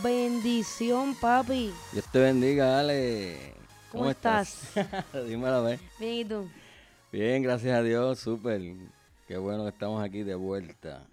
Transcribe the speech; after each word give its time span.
Bendición, 0.00 1.14
papi. 1.20 1.72
Dios 1.92 2.06
te 2.10 2.20
bendiga, 2.20 2.78
Ale. 2.78 3.54
¿Cómo, 3.90 4.08
estás? 4.08 4.72
Dímelo 5.26 5.56
a 5.56 5.60
ver. 5.62 5.80
Bien, 5.98 6.14
¿y 6.14 6.24
tú? 6.24 6.48
Bien, 7.10 7.42
gracias 7.42 7.76
a 7.76 7.82
Dios, 7.82 8.20
súper. 8.20 8.60
Qué 9.26 9.36
bueno 9.36 9.64
que 9.64 9.70
estamos 9.70 10.02
aquí 10.02 10.22
de 10.22 10.34
vuelta. 10.34 11.06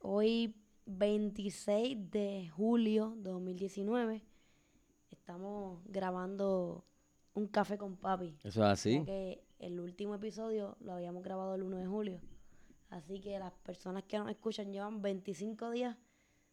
Hoy, 0.00 0.54
26 0.86 2.10
de 2.10 2.48
julio 2.48 3.14
de 3.18 3.30
2019, 3.30 4.22
estamos 5.10 5.80
grabando 5.84 6.84
un 7.34 7.46
café 7.46 7.78
con 7.78 7.96
papi. 7.96 8.36
Eso 8.42 8.64
es 8.64 8.68
así. 8.68 8.96
Porque 8.98 9.44
el 9.58 9.78
último 9.78 10.14
episodio 10.14 10.76
lo 10.80 10.92
habíamos 10.92 11.22
grabado 11.22 11.54
el 11.54 11.62
1 11.62 11.76
de 11.76 11.86
julio. 11.86 12.20
Así 12.90 13.20
que 13.20 13.38
las 13.38 13.52
personas 13.52 14.04
que 14.04 14.18
nos 14.18 14.30
escuchan 14.30 14.72
llevan 14.72 15.02
25 15.02 15.70
días 15.70 15.96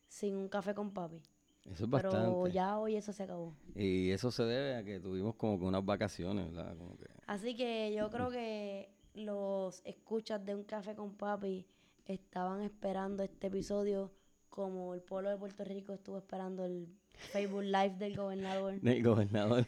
sin 0.07 0.35
un 0.35 0.49
café 0.49 0.75
con 0.75 0.91
papi. 0.91 1.21
Eso 1.65 1.85
es 1.85 1.89
Pero 1.91 2.11
bastante. 2.11 2.51
ya 2.51 2.77
hoy 2.77 2.95
eso 2.95 3.11
se 3.11 3.23
acabó. 3.23 3.53
Y 3.75 4.11
eso 4.11 4.31
se 4.31 4.43
debe 4.43 4.75
a 4.75 4.83
que 4.83 4.99
tuvimos 4.99 5.35
como 5.35 5.59
que 5.59 5.65
unas 5.65 5.83
vacaciones, 5.83 6.51
¿verdad? 6.53 6.77
Como 6.77 6.95
que... 6.97 7.05
Así 7.25 7.55
que 7.55 7.93
yo 7.95 8.09
creo 8.09 8.29
que 8.29 8.89
los 9.15 9.81
escuchas 9.83 10.45
de 10.45 10.55
un 10.55 10.63
café 10.63 10.95
con 10.95 11.15
papi 11.15 11.65
estaban 12.05 12.61
esperando 12.61 13.23
este 13.23 13.47
episodio 13.47 14.11
como 14.49 14.93
el 14.93 15.01
pueblo 15.01 15.29
de 15.29 15.37
Puerto 15.37 15.63
Rico 15.63 15.93
estuvo 15.93 16.17
esperando 16.17 16.65
el 16.65 16.87
Facebook 17.09 17.63
Live 17.63 17.95
del 17.97 18.15
gobernador. 18.15 18.79
Del 18.79 19.03
gobernador. 19.03 19.65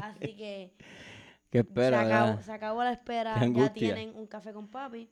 Así 0.00 0.34
que 0.36 0.72
¿Qué 1.50 1.58
espera, 1.60 2.00
se, 2.00 2.12
acabó, 2.12 2.42
se 2.42 2.52
acabó 2.52 2.82
la 2.82 2.92
espera. 2.92 3.46
Ya 3.46 3.72
tienen 3.72 4.16
un 4.16 4.26
café 4.26 4.52
con 4.52 4.66
papi. 4.66 5.08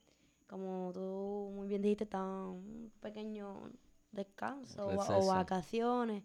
Como 0.49 0.91
tú 0.93 1.53
muy 1.55 1.69
bien 1.69 1.83
dijiste, 1.83 2.03
está 2.05 2.21
un 2.25 2.91
pequeño 3.01 3.71
descanso 4.13 4.87
o- 4.89 5.27
vacaciones. 5.27 6.23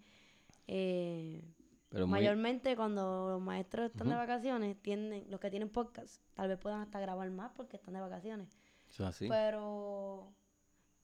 Eh, 0.68 1.44
Pero 1.90 2.06
muy- 2.06 2.20
Mayormente 2.20 2.76
cuando 2.76 3.30
los 3.30 3.42
maestros 3.42 3.90
están 3.92 4.10
de 4.10 4.16
vacaciones, 4.16 4.76
tienen, 4.82 5.24
los 5.32 5.40
que 5.40 5.50
tienen 5.50 5.70
podcast, 5.70 6.22
tal 6.34 6.50
vez 6.50 6.60
puedan 6.60 6.82
hasta 6.82 7.00
grabar 7.00 7.30
más 7.32 7.52
porque 7.56 7.78
están 7.78 7.94
de 7.94 8.02
vacaciones. 8.02 8.50
Eso 8.90 9.04
es 9.04 9.10
así. 9.10 9.28
Pero 9.30 10.34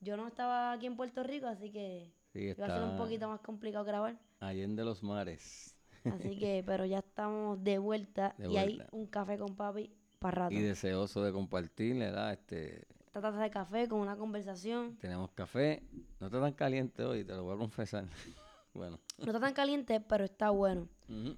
yo 0.01 0.17
no 0.17 0.27
estaba 0.27 0.73
aquí 0.73 0.85
en 0.85 0.97
Puerto 0.97 1.23
Rico, 1.23 1.47
así 1.47 1.71
que 1.71 2.13
Sí, 2.33 2.39
iba 2.57 2.65
a 2.65 2.69
ser 2.69 2.83
un 2.83 2.97
poquito 2.97 3.29
más 3.29 3.39
complicado 3.39 3.85
grabar. 3.85 4.19
Allende 4.41 4.83
los 4.83 5.03
mares. 5.03 5.73
Así 6.03 6.37
que, 6.37 6.61
pero 6.65 6.85
ya 6.85 6.99
estamos 6.99 7.63
de 7.63 7.77
vuelta 7.77 8.35
De 8.37 8.51
y 8.51 8.57
hay 8.57 8.75
vuelta. 8.75 8.87
un 8.91 9.07
café 9.07 9.37
con 9.37 9.55
papi 9.55 9.89
para 10.19 10.43
rato. 10.49 10.53
Y 10.53 10.59
deseoso 10.61 11.23
de 11.23 11.31
compartir, 11.31 11.97
¿verdad? 11.97 12.33
Este, 12.33 12.85
Esta 13.13 13.29
taza 13.29 13.43
de 13.43 13.51
café 13.51 13.87
con 13.87 13.99
una 13.99 14.17
conversación. 14.17 14.97
tenemos 14.97 15.29
café. 15.33 15.83
No 16.19 16.25
está 16.25 16.41
tan 16.41 16.53
caliente 16.53 17.03
hoy, 17.03 17.23
te 17.23 17.35
lo 17.35 17.43
voy 17.43 17.53
a 17.53 17.59
confesar. 17.59 18.07
bueno. 18.73 18.99
No 19.19 19.25
está 19.25 19.39
tan 19.39 19.53
caliente, 19.53 20.01
pero 20.01 20.23
está 20.23 20.49
bueno. 20.49 20.89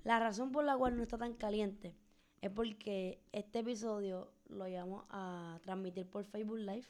La 0.05 0.17
razón 0.17 0.53
por 0.53 0.63
la 0.63 0.77
cual 0.77 0.95
no 0.95 1.03
está 1.03 1.17
tan 1.17 1.33
caliente 1.33 1.93
es 2.41 2.49
porque 2.49 3.19
este 3.33 3.59
episodio 3.59 4.31
lo 4.47 4.65
íbamos 4.69 5.03
a 5.09 5.59
transmitir 5.63 6.07
por 6.07 6.23
Facebook 6.23 6.59
Live. 6.59 6.85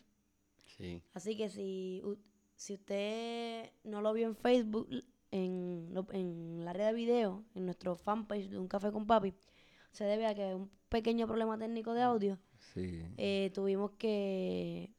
Sí. 0.77 1.01
Así 1.15 1.35
que 1.35 1.49
si, 1.49 2.03
si 2.55 2.75
usted 2.75 3.71
no 3.85 4.01
lo 4.01 4.13
vio 4.13 4.27
en 4.27 4.35
Facebook, 4.35 4.87
en, 5.31 5.95
en 6.11 6.63
la 6.63 6.73
red 6.73 6.85
de 6.85 6.93
video, 6.93 7.43
en 7.55 7.65
nuestro 7.65 7.95
fanpage 7.95 8.49
de 8.49 8.59
Un 8.59 8.67
Café 8.67 8.91
con 8.91 9.07
Papi, 9.07 9.33
se 9.93 10.03
debe 10.03 10.27
a 10.27 10.35
que 10.35 10.53
un 10.53 10.69
pequeño 10.89 11.25
problema 11.25 11.57
técnico 11.57 11.95
de 11.95 12.03
audio. 12.03 12.37
Sí. 12.73 13.03
eh, 13.17 13.51
tuvimos 13.53 13.91
que 13.91 14.93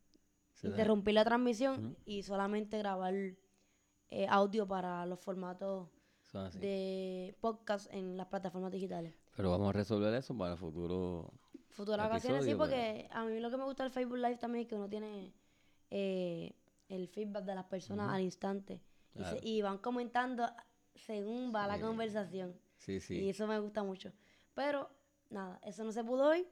interrumpir 0.62 1.14
la 1.14 1.24
transmisión 1.24 1.96
y 2.06 2.22
solamente 2.22 2.78
grabar 2.78 3.14
eh, 4.10 4.26
audio 4.28 4.66
para 4.66 5.04
los 5.06 5.20
formatos 5.20 5.88
de 6.60 7.34
podcast 7.40 7.92
en 7.92 8.16
las 8.16 8.26
plataformas 8.26 8.72
digitales. 8.72 9.14
Pero 9.36 9.50
vamos 9.50 9.68
a 9.70 9.72
resolver 9.72 10.12
eso 10.14 10.36
para 10.36 10.52
el 10.52 10.58
futuro. 10.58 11.32
Futuras 11.70 12.06
ocasiones 12.06 12.44
sí, 12.44 12.54
porque 12.54 13.06
a 13.10 13.24
mí 13.24 13.38
lo 13.40 13.50
que 13.50 13.56
me 13.56 13.64
gusta 13.64 13.82
del 13.84 13.92
Facebook 13.92 14.16
Live 14.18 14.36
también 14.38 14.62
es 14.62 14.68
que 14.68 14.74
uno 14.76 14.88
tiene 14.88 15.34
eh, 15.90 16.52
el 16.88 17.08
feedback 17.08 17.44
de 17.44 17.54
las 17.54 17.64
personas 17.66 18.10
al 18.10 18.22
instante. 18.22 18.80
Y, 19.14 19.24
se- 19.24 19.40
y 19.42 19.62
van 19.62 19.78
comentando 19.78 20.46
según 20.94 21.52
va 21.54 21.66
la 21.66 21.80
conversación. 21.80 22.54
Sí, 22.78 22.92
Y 22.96 23.00
sí. 23.00 23.28
eso 23.28 23.46
me 23.46 23.58
gusta 23.58 23.82
mucho. 23.82 24.12
Pero, 24.54 24.88
nada, 25.30 25.58
eso 25.64 25.84
no 25.84 25.92
se 25.92 26.02
pudo 26.04 26.28
hoy. 26.28 26.46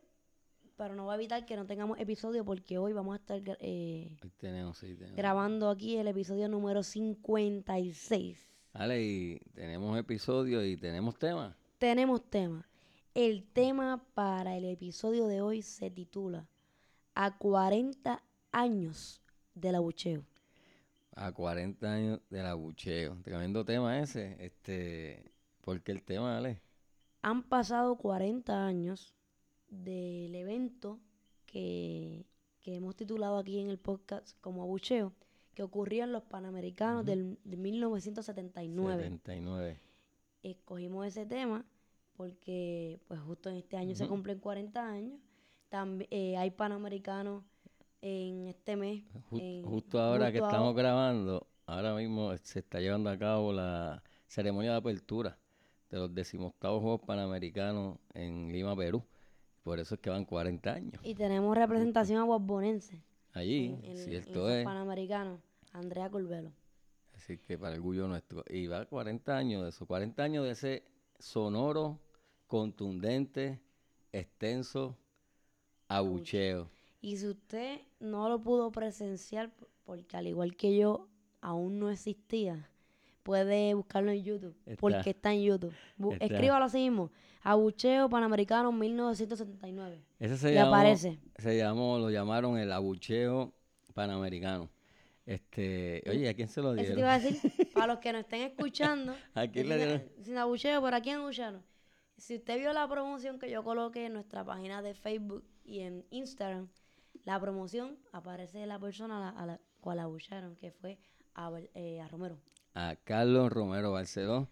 Pero 0.77 0.95
no 0.97 1.07
va 1.07 1.13
a 1.13 1.17
evitar 1.17 1.47
que 1.47 1.57
no 1.57 1.67
tengamos 1.67 1.99
episodio 2.01 2.45
porque 2.45 2.79
hoy 2.79 2.93
vamos 2.93 3.15
a 3.15 3.17
estar 3.17 3.41
eh, 3.61 4.17
Hoy 4.23 4.31
tenemos, 4.39 4.77
sí, 4.79 4.95
tenemos. 4.97 5.17
grabando 5.17 5.71
aquí 5.71 5.97
el 5.97 6.09
episodio 6.09 6.49
número 6.49 6.83
56. 6.83 8.51
Vale, 8.73 9.03
y 9.03 9.39
tenemos 9.55 9.97
episodios 9.97 10.65
y 10.65 10.77
tenemos 10.77 11.17
temas. 11.17 11.55
Tenemos 11.79 12.29
tema. 12.29 12.69
El 13.15 13.45
tema 13.45 14.05
para 14.15 14.57
el 14.57 14.65
episodio 14.65 15.29
de 15.29 15.41
hoy 15.41 15.63
se 15.63 15.91
titula 15.93 16.49
A 17.15 17.39
40 17.39 18.21
años 18.51 19.23
del 19.55 19.77
abucheo. 19.77 20.25
A 21.15 21.31
40 21.31 21.93
años 21.93 22.21
del 22.31 22.47
abucheo. 22.47 23.17
Tremendo 23.23 23.65
tema 23.65 24.01
ese. 24.01 24.37
Este, 24.45 25.31
¿Por 25.61 25.81
qué 25.83 25.93
el 25.93 26.03
tema, 26.03 26.37
Ale? 26.37 26.61
Han 27.23 27.45
pasado 27.45 27.95
40 27.97 28.67
años 28.67 29.15
del 29.83 30.35
evento 30.35 31.01
que, 31.47 32.27
que 32.61 32.75
hemos 32.77 32.97
titulado 32.97 33.39
aquí 33.39 33.59
en 33.61 33.69
el 33.71 33.79
podcast 33.79 34.37
como 34.41 34.63
abucheo, 34.63 35.13
que 35.55 35.63
ocurrió 35.63 36.05
en 36.05 36.13
los 36.13 36.23
Panamericanos 36.25 37.05
del, 37.05 37.39
de 37.45 37.57
1979. 37.57 39.03
79. 39.05 39.81
Escogimos 40.43 41.07
ese 41.07 41.27
tema 41.27 41.65
porque 42.17 43.01
pues 43.09 43.21
justo 43.21 43.51
en 43.51 43.57
este 43.57 43.77
año 43.77 43.95
se 43.95 44.07
cumplen 44.09 44.39
40 44.39 44.87
años. 44.89 45.19
También 45.69 46.39
hay 46.39 46.51
Panamericanos 46.51 47.45
en 48.01 48.47
este 48.49 48.77
mes. 48.77 49.03
En- 49.33 49.65
justo 49.65 50.01
ahora 50.01 50.31
que 50.31 50.39
estamos 50.39 50.75
grabando, 50.75 51.47
ahora 51.67 51.95
mismo 51.95 52.37
se 52.39 52.61
está 52.61 52.81
llevando 52.81 53.11
a 53.11 53.19
cabo 53.19 53.53
la 53.53 54.03
ceremonia 54.27 54.73
de 54.73 54.77
apertura 54.79 55.39
de 55.91 55.99
los 55.99 56.15
decimoctavos 56.15 56.83
Juegos 56.83 57.01
Panamericanos 57.07 57.99
en 58.15 58.53
Lima, 58.53 58.77
Perú. 58.77 59.03
Por 59.65 59.81
eso 59.81 59.97
es 59.97 60.01
que 60.01 60.11
van 60.11 60.25
40 60.25 60.73
años. 60.73 61.01
Y 61.03 61.15
tenemos 61.17 61.57
representación 61.57 62.19
aguasbonense 62.21 63.03
Allí, 63.33 63.67
en, 63.67 63.85
en- 63.85 63.91
en 63.93 63.97
cierto 63.97 64.31
esos 64.49 64.51
es. 64.53 64.65
Panamericanos. 64.65 65.41
Andrea 65.73 66.09
Corbelo. 66.09 66.53
Así 67.15 67.39
que 67.39 67.59
para 67.59 67.73
el 67.75 67.81
orgullo 67.81 68.07
nuestro. 68.07 68.45
Y 68.49 68.67
va 68.69 68.85
40 68.87 69.37
años 69.37 69.63
de 69.65 69.71
eso, 69.71 69.87
40 69.87 70.23
años 70.23 70.45
de 70.45 70.51
ese 70.53 70.85
sonoro, 71.19 71.99
contundente, 72.47 73.61
extenso 74.13 74.97
abucheo. 75.89 76.71
Y 77.01 77.17
si 77.17 77.27
usted 77.29 77.81
no 78.01 78.29
lo 78.29 78.41
pudo 78.41 78.71
presenciar, 78.71 79.53
porque 79.85 80.17
al 80.17 80.27
igual 80.27 80.57
que 80.57 80.77
yo, 80.77 81.09
aún 81.41 81.79
no 81.79 81.91
existía, 81.91 82.71
puede 83.25 83.75
buscarlo 83.75 84.13
en 84.13 84.23
YouTube, 84.23 84.57
Está. 84.67 84.81
porque 84.81 85.11
está 85.11 85.33
en 85.33 85.43
YouTube. 85.43 85.75
Está. 86.13 86.25
Escríbalo 86.27 86.65
así 86.67 86.79
mismo. 86.79 87.11
Abucheo 87.43 88.09
Panamericano 88.09 88.71
1979. 88.71 90.01
Ese 90.21 90.37
se 90.39 90.55
llamó, 90.55 90.69
aparece. 90.75 91.19
se 91.37 91.57
llamó, 91.59 91.99
lo 91.99 92.11
llamaron 92.11 92.57
el 92.59 92.71
abucheo 92.73 93.53
panamericano. 93.95 94.71
Este, 95.27 96.03
oye, 96.09 96.29
¿a 96.29 96.35
quién 96.35 96.49
se 96.49 96.61
lo 96.61 96.69
Eso 96.75 96.77
te 96.77 96.83
dieron? 96.83 96.99
iba 97.01 97.15
a 97.15 97.19
decir, 97.19 97.53
para 97.75 97.87
los 97.89 97.99
que 97.99 98.13
nos 98.13 98.21
estén 98.23 98.43
escuchando, 98.43 99.15
¿A 99.35 99.47
quién 99.47 99.69
le 99.69 99.79
sin, 99.79 99.87
dieron? 99.89 100.03
sin 100.23 100.39
abucheo, 100.39 100.81
¿por 100.81 100.95
aquí 100.95 101.11
abuchearon? 101.11 101.63
Si 102.17 102.37
usted 102.37 102.59
vio 102.59 102.73
la 102.73 102.87
promoción 102.89 103.39
que 103.39 103.51
yo 103.51 103.65
coloqué 103.65 104.07
en 104.07 104.13
nuestra 104.13 104.45
página 104.45 104.83
de 104.83 104.95
Facebook 104.95 105.45
y 105.65 105.81
en 105.81 106.05
Instagram, 106.11 106.69
la 107.25 107.41
promoción 107.41 107.99
aparece 108.13 108.67
la 108.67 108.79
persona 108.79 109.17
a 109.17 109.21
la, 109.21 109.29
a 109.41 109.47
la 109.47 109.61
cual 109.81 109.99
abuchearon, 109.99 110.57
que 110.57 110.71
fue 110.73 110.99
a, 111.35 111.51
eh, 111.75 112.01
a 112.01 112.09
Romero. 112.09 112.39
A 112.75 112.97
Carlos 113.05 113.53
Romero 113.53 113.93
Barceló. 113.93 114.49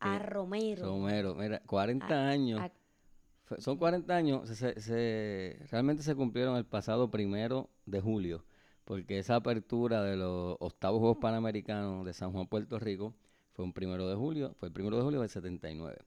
A 0.00 0.18
Romero. 0.18 0.84
Romero, 0.86 1.34
mira, 1.34 1.60
40 1.66 2.06
A- 2.06 2.28
años. 2.28 2.60
a- 2.60 2.70
Son 3.58 3.76
40 3.76 4.16
años, 4.16 4.48
se, 4.48 4.54
se- 4.56 4.80
se- 4.80 5.58
realmente 5.70 6.02
se 6.02 6.14
cumplieron 6.14 6.56
el 6.56 6.64
pasado 6.64 7.10
primero 7.10 7.68
de 7.84 8.00
julio, 8.00 8.44
porque 8.84 9.18
esa 9.18 9.36
apertura 9.36 10.02
de 10.02 10.16
los 10.16 10.56
octavos 10.60 11.00
Juegos 11.00 11.18
Panamericanos 11.18 12.06
de 12.06 12.14
San 12.14 12.32
Juan, 12.32 12.46
Puerto 12.46 12.78
Rico, 12.78 13.14
fue 13.52 13.64
un 13.64 13.72
primero 13.72 14.08
de 14.08 14.16
julio, 14.16 14.54
fue 14.58 14.68
el 14.68 14.72
primero 14.72 14.96
de 14.96 15.02
julio 15.02 15.20
del 15.20 15.28
79. 15.28 15.98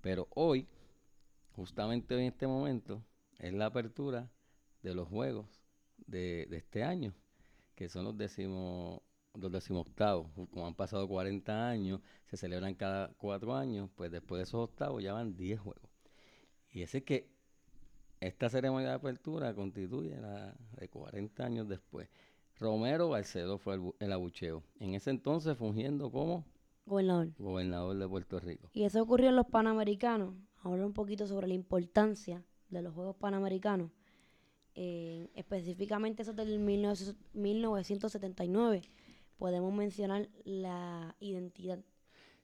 Pero 0.00 0.28
hoy, 0.34 0.68
justamente 1.56 2.14
en 2.14 2.20
este 2.26 2.46
momento, 2.46 3.02
es 3.38 3.52
la 3.52 3.66
apertura 3.66 4.30
de 4.82 4.94
los 4.94 5.08
Juegos 5.08 5.46
de, 6.06 6.46
este 6.52 6.84
año, 6.84 7.12
que 7.74 7.88
son 7.88 8.04
los 8.04 8.16
décimos 8.16 9.00
los 9.38 9.52
decimoctavos, 9.52 10.28
como 10.50 10.66
han 10.66 10.74
pasado 10.74 11.06
40 11.08 11.68
años, 11.68 12.00
se 12.26 12.36
celebran 12.36 12.74
cada 12.74 13.12
cuatro 13.18 13.54
años, 13.54 13.90
pues 13.94 14.10
después 14.10 14.38
de 14.38 14.44
esos 14.44 14.68
octavos 14.68 15.02
ya 15.02 15.12
van 15.12 15.36
10 15.36 15.60
juegos. 15.60 15.90
Y 16.70 16.82
ese 16.82 16.98
es 16.98 17.04
que 17.04 17.28
esta 18.20 18.48
ceremonia 18.48 18.88
de 18.88 18.94
apertura 18.94 19.54
constituye 19.54 20.18
la 20.20 20.54
de 20.78 20.88
40 20.88 21.44
años 21.44 21.68
después. 21.68 22.08
Romero 22.58 23.10
Barceló 23.10 23.58
fue 23.58 23.78
el, 23.98 24.12
abucheo, 24.12 24.62
en 24.80 24.94
ese 24.94 25.10
entonces 25.10 25.58
fungiendo 25.58 26.10
como 26.10 26.46
gobernador. 26.86 27.28
gobernador 27.38 27.94
de 27.96 28.08
Puerto 28.08 28.40
Rico. 28.40 28.70
Y 28.72 28.84
eso 28.84 29.02
ocurrió 29.02 29.28
en 29.28 29.36
los 29.36 29.44
Panamericanos. 29.46 30.34
Hablar 30.62 30.86
un 30.86 30.94
poquito 30.94 31.26
sobre 31.26 31.48
la 31.48 31.54
importancia 31.54 32.42
de 32.70 32.80
los 32.82 32.94
Juegos 32.94 33.16
Panamericanos. 33.16 33.90
Eh, 34.74 35.28
específicamente 35.34 36.22
esos 36.22 36.36
del 36.36 36.58
1979. 36.58 38.82
Podemos 39.38 39.72
mencionar 39.72 40.28
la 40.44 41.14
identidad. 41.20 41.78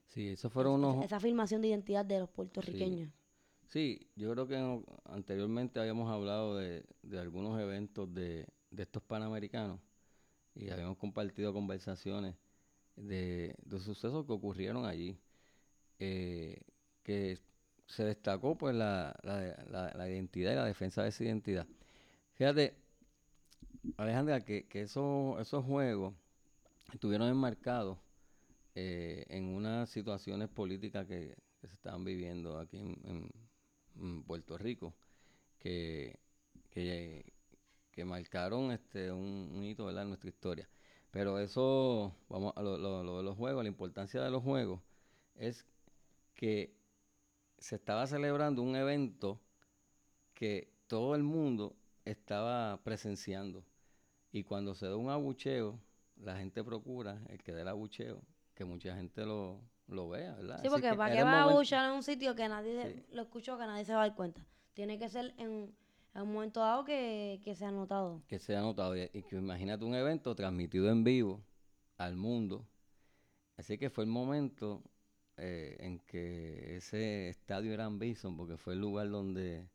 Sí, 0.07 0.29
eso 0.29 0.49
fueron 0.49 0.73
unos... 0.73 1.03
Esa 1.03 1.15
afirmación 1.17 1.61
de 1.61 1.69
identidad 1.69 2.05
de 2.05 2.19
los 2.19 2.29
puertorriqueños. 2.29 3.09
Sí, 3.69 4.07
yo 4.15 4.31
creo 4.31 4.47
que 4.47 4.83
anteriormente 5.05 5.79
habíamos 5.79 6.11
hablado 6.11 6.57
de, 6.57 6.85
algunos 7.17 7.59
eventos 7.59 8.13
de, 8.13 8.45
estos 8.77 9.01
panamericanos 9.01 9.79
y 10.53 10.69
habíamos 10.69 10.97
compartido 10.97 11.51
conversaciones 11.51 12.35
de, 12.95 13.55
sucesos 13.71 14.27
que 14.27 14.31
ocurrieron 14.33 14.85
allí, 14.85 15.17
eh, 15.97 16.61
que 17.01 17.39
se 17.87 18.03
destacó 18.03 18.55
pues 18.55 18.75
la, 18.75 19.15
identidad 20.07 20.51
y 20.51 20.55
la 20.55 20.65
defensa 20.65 21.01
de 21.01 21.09
esa 21.09 21.23
identidad. 21.23 21.65
Fíjate, 22.33 22.75
Alejandra, 23.97 24.41
que, 24.45 24.67
que 24.67 24.83
esos, 24.83 25.41
esos 25.41 25.65
juegos 25.65 26.13
estuvieron 26.91 27.29
enmarcados 27.29 27.97
eh, 28.75 29.25
en 29.29 29.45
unas 29.45 29.89
situaciones 29.89 30.49
políticas 30.49 31.07
que, 31.07 31.35
se 31.61 31.73
estaban 31.75 32.03
viviendo 32.03 32.59
aquí 32.59 32.77
en, 32.77 34.23
Puerto 34.25 34.57
Rico, 34.57 34.93
que, 35.59 36.19
que, 36.69 38.05
marcaron 38.05 38.71
este 38.71 39.11
un, 39.11 39.63
hito 39.63 39.89
en 39.89 40.07
nuestra 40.09 40.29
historia. 40.29 40.67
Pero 41.11 41.39
eso, 41.39 42.13
vamos 42.27 42.53
a 42.57 42.61
lo, 42.61 42.77
lo, 42.77 43.17
de 43.17 43.23
los 43.23 43.37
juegos, 43.37 43.63
la 43.63 43.69
importancia 43.69 44.21
de 44.21 44.31
los 44.31 44.43
juegos 44.43 44.81
es 45.35 45.65
que 46.33 46.75
se 47.59 47.75
estaba 47.75 48.07
celebrando 48.07 48.61
un 48.61 48.75
evento 48.75 49.39
que 50.33 50.73
todo 50.87 51.15
el 51.15 51.23
mundo 51.23 51.77
estaba 52.03 52.83
presenciando. 52.83 53.63
Y 54.31 54.43
cuando 54.43 54.75
se 54.75 54.87
da 54.87 54.97
un 54.97 55.09
abucheo, 55.09 55.79
la 56.17 56.37
gente 56.37 56.63
procura, 56.63 57.21
el 57.29 57.41
que 57.43 57.53
dé 57.53 57.61
el 57.61 57.67
abucheo, 57.67 58.21
que 58.53 58.65
mucha 58.65 58.95
gente 58.95 59.25
lo, 59.25 59.61
lo 59.87 60.09
vea, 60.09 60.33
¿verdad? 60.35 60.61
Sí, 60.61 60.69
porque 60.69 60.93
para 60.93 61.13
qué 61.13 61.23
va 61.23 61.41
a 61.41 61.43
abuchear 61.43 61.89
en 61.89 61.95
un 61.95 62.03
sitio 62.03 62.35
que 62.35 62.47
nadie 62.47 63.05
lo 63.11 63.23
escuchó, 63.23 63.57
que 63.57 63.65
nadie 63.65 63.85
se 63.85 63.93
va 63.93 64.03
a 64.03 64.07
dar 64.07 64.15
cuenta. 64.15 64.45
Tiene 64.73 64.97
que 64.97 65.09
ser 65.09 65.33
en, 65.37 65.75
un 66.15 66.33
momento 66.33 66.59
dado 66.59 66.83
que, 66.83 67.41
que 67.43 67.55
sea 67.55 67.71
notado. 67.71 68.21
Que 68.27 68.39
sea 68.39 68.61
notado. 68.61 68.95
Y, 68.95 69.07
que 69.09 69.35
imagínate 69.35 69.85
un 69.85 69.95
evento 69.95 70.35
transmitido 70.35 70.89
en 70.89 71.03
vivo 71.03 71.43
al 71.97 72.15
mundo. 72.15 72.67
Así 73.57 73.77
que 73.77 73.89
fue 73.89 74.03
el 74.03 74.09
momento 74.09 74.83
eh, 75.37 75.77
en 75.79 75.99
que 75.99 76.77
ese 76.77 77.29
estadio 77.29 77.73
era 77.73 77.87
Bison, 77.89 78.35
porque 78.35 78.57
fue 78.57 78.73
el 78.73 78.79
lugar 78.79 79.09
donde, 79.09 79.67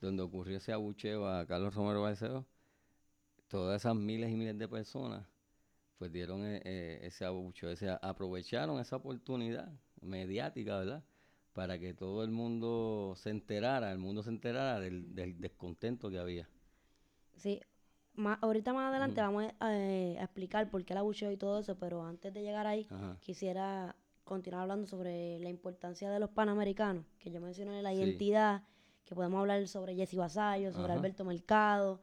donde 0.00 0.22
ocurrió 0.22 0.56
ese 0.56 0.72
abucheo 0.72 1.28
a 1.28 1.46
Carlos 1.46 1.74
Romero 1.74 2.02
Barceló. 2.02 2.44
Todas 3.48 3.82
esas 3.82 3.94
miles 3.94 4.30
y 4.30 4.36
miles 4.36 4.58
de 4.58 4.66
personas 4.66 5.24
pues 5.98 6.12
dieron 6.12 6.44
eh, 6.44 6.60
eh, 6.64 7.00
ese 7.02 7.24
abucho, 7.24 7.70
ese, 7.70 7.90
aprovecharon 8.02 8.80
esa 8.80 8.96
oportunidad 8.96 9.72
mediática, 10.00 10.78
¿verdad? 10.78 11.04
Para 11.52 11.78
que 11.78 11.94
todo 11.94 12.24
el 12.24 12.30
mundo 12.30 13.14
se 13.16 13.30
enterara, 13.30 13.92
el 13.92 13.98
mundo 13.98 14.22
se 14.22 14.30
enterara 14.30 14.80
del, 14.80 15.40
descontento 15.40 16.10
que 16.10 16.18
había. 16.18 16.48
Sí, 17.36 17.60
ahorita 18.40 18.72
más 18.72 18.90
adelante 18.90 19.20
vamos 19.20 19.44
eh, 19.44 20.16
a, 20.18 20.24
explicar 20.24 20.68
por 20.70 20.84
qué 20.84 20.94
el 20.94 20.98
abucheo 20.98 21.30
y 21.30 21.36
todo 21.36 21.60
eso, 21.60 21.78
pero 21.78 22.04
antes 22.04 22.32
de 22.34 22.42
llegar 22.42 22.66
ahí, 22.66 22.88
quisiera 23.20 23.96
continuar 24.24 24.62
hablando 24.62 24.86
sobre 24.86 25.38
la 25.38 25.50
importancia 25.50 26.10
de 26.10 26.18
los 26.18 26.30
panamericanos, 26.30 27.04
que 27.18 27.30
yo 27.30 27.40
mencioné 27.40 27.82
la 27.82 27.92
identidad, 27.92 28.64
que 29.04 29.14
podemos 29.14 29.38
hablar 29.38 29.66
sobre 29.68 29.94
Jesse 29.94 30.16
Basayo, 30.16 30.72
sobre 30.72 30.92
Alberto 30.92 31.24
Mercado, 31.24 32.00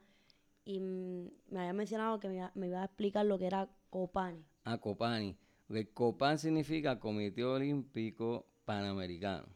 y 0.64 0.80
me 0.80 1.60
había 1.60 1.72
mencionado 1.72 2.20
que 2.20 2.28
me 2.28 2.66
iba, 2.66 2.82
a 2.82 2.84
explicar 2.84 3.26
lo 3.26 3.38
que 3.38 3.46
era 3.46 3.68
Copani. 3.92 4.42
Ah, 4.64 4.78
Copani. 4.78 5.36
Copan 5.92 6.38
significa 6.38 6.98
Comité 6.98 7.44
Olímpico 7.44 8.46
Panamericano. 8.64 9.46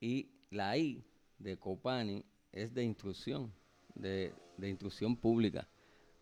Y 0.00 0.28
la 0.50 0.76
I 0.76 1.02
de 1.38 1.56
Copani 1.56 2.26
es 2.52 2.74
de 2.74 2.84
instrucción, 2.84 3.54
de, 3.94 4.34
de 4.58 4.68
instrucción 4.68 5.16
pública. 5.16 5.66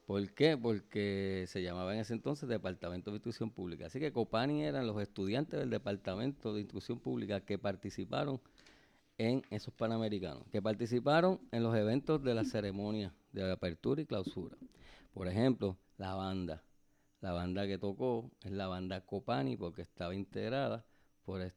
¿Por 0.06 0.32
qué? 0.34 0.56
Porque 0.56 1.46
se 1.48 1.62
llamaba 1.62 1.94
en 1.94 2.00
ese 2.00 2.14
entonces 2.14 2.48
Departamento 2.48 3.10
de 3.10 3.16
Instrucción 3.16 3.50
Pública. 3.50 3.86
Así 3.86 3.98
que 3.98 4.12
Copani 4.12 4.62
eran 4.62 4.86
los 4.86 5.02
estudiantes 5.02 5.58
del 5.58 5.70
Departamento 5.70 6.54
de 6.54 6.60
Instrucción 6.60 7.00
Pública 7.00 7.40
que 7.40 7.58
participaron 7.58 8.40
en 9.18 9.42
esos 9.50 9.74
Panamericanos, 9.74 10.44
que 10.52 10.62
participaron 10.62 11.40
en 11.50 11.64
los 11.64 11.74
eventos 11.74 12.22
de 12.22 12.34
la 12.34 12.44
ceremonia 12.44 13.12
de 13.32 13.50
apertura 13.50 14.00
y 14.00 14.06
clausura. 14.06 14.56
Por 15.12 15.26
ejemplo, 15.26 15.76
la 15.96 16.14
banda. 16.14 16.62
La 17.20 17.32
banda 17.32 17.66
que 17.66 17.78
tocó 17.78 18.30
es 18.42 18.50
la 18.50 18.66
banda 18.66 19.06
Copani 19.06 19.56
porque 19.56 19.82
estaba 19.82 20.14
integrada 20.14 20.84
por, 21.24 21.52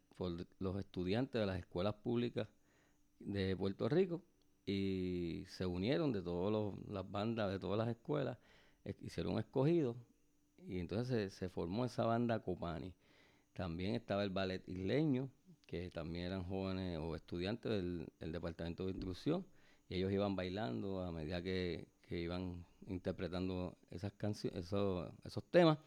los 0.60 0.78
estudiantes 0.78 1.42
de 1.42 1.46
las 1.46 1.60
escuelas 1.60 1.96
públicas 1.96 2.48
de 3.20 3.56
Puerto 3.58 3.90
Rico 3.90 4.22
y 4.66 5.44
se 5.50 5.66
unieron 5.66 6.12
de 6.12 6.22
todas 6.22 6.74
las 6.88 7.10
bandas 7.10 7.52
de 7.52 7.60
todas 7.60 7.78
las 7.78 7.88
escuelas, 7.88 8.38
hicieron 9.02 9.40
escogidos 9.40 9.96
y 10.68 10.80
entonces 10.80 11.34
se, 11.34 11.50
formó 11.50 11.86
esa 11.86 12.06
banda 12.06 12.40
Copani. 12.40 12.94
También 13.54 13.96
estaba 13.96 14.24
el 14.24 14.30
ballet 14.30 14.68
isleño, 14.68 15.30
que 15.66 15.90
también 15.90 16.26
eran 16.26 16.44
jóvenes 16.44 17.00
o 17.00 17.16
estudiantes 17.16 17.72
del, 17.72 18.32
departamento 18.32 18.86
de 18.86 18.92
instrucción 18.92 19.46
y 19.90 19.96
ellos 19.96 20.12
iban 20.12 20.36
bailando 20.36 21.02
a 21.02 21.12
medida 21.12 21.42
que, 21.42 21.88
iban 22.12 22.66
interpretando 22.88 23.78
esas 23.90 24.14
canciones, 24.14 24.66
esos, 24.66 25.12
esos 25.24 25.44
temas 25.46 25.78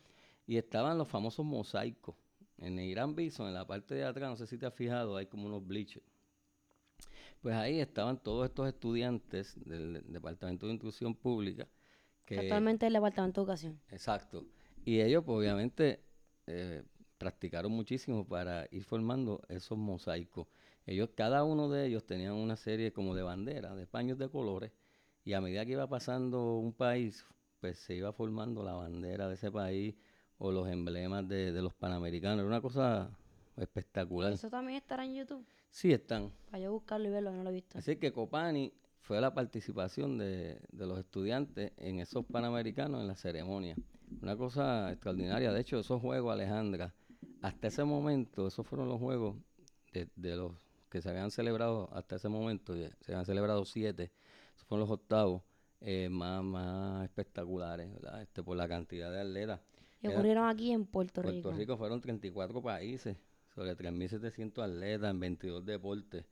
y 0.46 0.56
estaban 0.56 0.98
los 0.98 1.06
famosos 1.06 1.44
mosaicos. 1.44 2.16
En 2.56 2.78
el 2.78 2.86
Irán 2.86 3.14
Bison, 3.14 3.46
en 3.46 3.54
la 3.54 3.66
parte 3.66 3.94
de 3.94 4.04
atrás, 4.04 4.30
no 4.30 4.36
sé 4.36 4.46
si 4.46 4.58
te 4.58 4.66
has 4.66 4.74
fijado, 4.74 5.16
hay 5.16 5.26
como 5.26 5.46
unos 5.46 5.64
bleachers. 5.64 6.04
Pues 7.40 7.54
ahí 7.54 7.78
estaban 7.78 8.20
todos 8.20 8.46
estos 8.46 8.66
estudiantes 8.66 9.54
del, 9.64 10.02
Departamento 10.08 10.66
de 10.66 10.72
Instrucción 10.72 11.14
Pública. 11.14 11.68
Que, 12.24 12.40
Actualmente 12.40 12.86
el 12.86 12.94
Departamento 12.94 13.40
de 13.40 13.44
Educación. 13.44 13.80
Exacto. 13.90 14.44
Y 14.84 15.00
ellos, 15.00 15.22
pues, 15.24 15.38
obviamente, 15.38 16.02
eh, 16.46 16.82
practicaron 17.18 17.70
muchísimo 17.70 18.26
para 18.26 18.66
ir 18.70 18.84
formando 18.84 19.42
esos 19.48 19.76
mosaicos. 19.76 20.48
Ellos, 20.86 21.10
cada 21.14 21.44
uno 21.44 21.68
de 21.68 21.86
ellos 21.86 22.06
tenían 22.06 22.32
una 22.32 22.56
serie 22.56 22.92
como 22.92 23.14
de 23.14 23.22
banderas, 23.22 23.76
de 23.76 23.86
paños 23.86 24.18
de 24.18 24.30
colores, 24.30 24.72
y 25.28 25.34
a 25.34 25.42
medida 25.42 25.66
que 25.66 25.72
iba 25.72 25.86
pasando 25.86 26.56
un 26.56 26.72
país, 26.72 27.22
pues 27.60 27.78
se 27.80 27.94
iba 27.94 28.10
formando 28.14 28.62
la 28.62 28.72
bandera 28.72 29.28
de 29.28 29.34
ese 29.34 29.50
país 29.50 29.94
o 30.38 30.50
los 30.50 30.66
emblemas 30.70 31.28
de, 31.28 31.52
los 31.52 31.74
panamericanos. 31.74 32.38
Era 32.38 32.46
una 32.46 32.62
cosa 32.62 33.10
espectacular. 33.58 34.32
¿Eso 34.32 34.48
también 34.48 34.78
estará 34.78 35.04
en 35.04 35.16
YouTube? 35.16 35.44
Sí, 35.68 35.92
están. 35.92 36.32
Para 36.50 36.60
yo 36.60 36.72
buscarlo 36.72 37.08
y 37.08 37.10
verlo, 37.10 37.30
no 37.30 37.42
lo 37.42 37.50
he 37.50 37.52
visto. 37.52 37.76
Así 37.76 37.96
que 37.96 38.10
Copani 38.10 38.72
fue 39.00 39.20
la 39.20 39.34
participación 39.34 40.16
de, 40.16 40.62
de 40.72 40.86
los 40.86 40.98
estudiantes 40.98 41.72
en 41.76 42.00
esos 42.00 42.24
panamericanos 42.24 43.02
en 43.02 43.08
la 43.08 43.14
ceremonia. 43.14 43.76
Una 44.22 44.34
cosa 44.34 44.90
extraordinaria. 44.90 45.52
De 45.52 45.60
hecho, 45.60 45.78
esos 45.78 46.00
juegos, 46.00 46.32
Alejandra, 46.32 46.94
hasta 47.42 47.66
ese 47.66 47.84
momento, 47.84 48.46
esos 48.46 48.66
fueron 48.66 48.88
los 48.88 48.98
juegos 48.98 49.36
de, 49.92 50.36
los 50.36 50.54
que 50.88 51.02
se 51.02 51.10
habían 51.10 51.30
celebrado 51.30 51.90
hasta 51.92 52.16
ese 52.16 52.30
momento, 52.30 52.74
se 52.74 53.12
habían 53.12 53.26
celebrado 53.26 53.66
siete, 53.66 54.10
fueron 54.64 54.88
los 54.88 54.98
octavos 54.98 55.42
eh, 55.80 56.08
más, 56.08 56.42
más 56.42 57.04
espectaculares, 57.04 57.92
¿verdad? 57.92 58.22
Este, 58.22 58.42
por 58.42 58.56
la 58.56 58.68
cantidad 58.68 59.12
de 59.12 59.20
atletas. 59.20 59.60
Y 60.02 60.08
ocurrieron 60.08 60.48
aquí 60.48 60.72
en 60.72 60.86
Puerto 60.86 61.22
Rico. 61.22 61.42
Puerto 61.42 61.58
Rico 61.58 61.76
fueron 61.76 62.00
34 62.00 62.62
países, 62.62 63.16
sobre 63.54 63.76
3.700 63.76 64.62
atletas 64.62 65.10
en 65.10 65.20
22 65.20 65.64
deportes. 65.64 66.24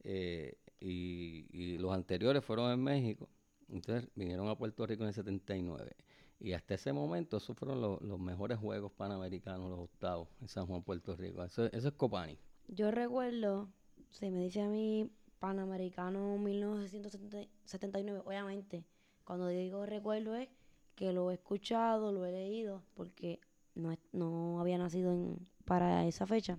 Eh, 0.00 0.58
y, 0.80 1.46
y, 1.50 1.78
los 1.78 1.92
anteriores 1.92 2.44
fueron 2.44 2.70
en 2.72 2.82
México. 2.82 3.28
Entonces 3.68 4.08
vinieron 4.14 4.48
a 4.48 4.56
Puerto 4.56 4.86
Rico 4.86 5.02
en 5.02 5.08
el 5.08 5.14
79. 5.14 5.96
Y 6.40 6.52
hasta 6.52 6.74
ese 6.74 6.92
momento, 6.92 7.38
esos 7.38 7.56
fueron 7.56 7.80
los, 7.80 8.02
los 8.02 8.18
mejores 8.18 8.58
Juegos 8.58 8.92
Panamericanos, 8.92 9.70
los 9.70 9.78
octavos, 9.78 10.28
en 10.42 10.48
San 10.48 10.66
Juan, 10.66 10.82
Puerto 10.82 11.16
Rico. 11.16 11.42
Eso, 11.42 11.66
eso 11.66 11.88
es 11.88 11.94
Copani. 11.94 12.38
Yo 12.68 12.90
recuerdo, 12.90 13.70
si 14.10 14.30
me 14.30 14.42
dice 14.42 14.60
a 14.60 14.68
mí 14.68 15.10
Panamericano 15.44 16.38
1979, 16.38 18.22
obviamente, 18.24 18.82
cuando 19.26 19.48
digo 19.48 19.84
recuerdo 19.84 20.34
es 20.36 20.48
que 20.94 21.12
lo 21.12 21.30
he 21.30 21.34
escuchado, 21.34 22.12
lo 22.12 22.24
he 22.24 22.32
leído, 22.32 22.82
porque 22.94 23.40
no, 23.74 23.94
no 24.12 24.58
había 24.58 24.78
nacido 24.78 25.12
en, 25.12 25.36
para 25.66 26.06
esa 26.06 26.26
fecha. 26.26 26.58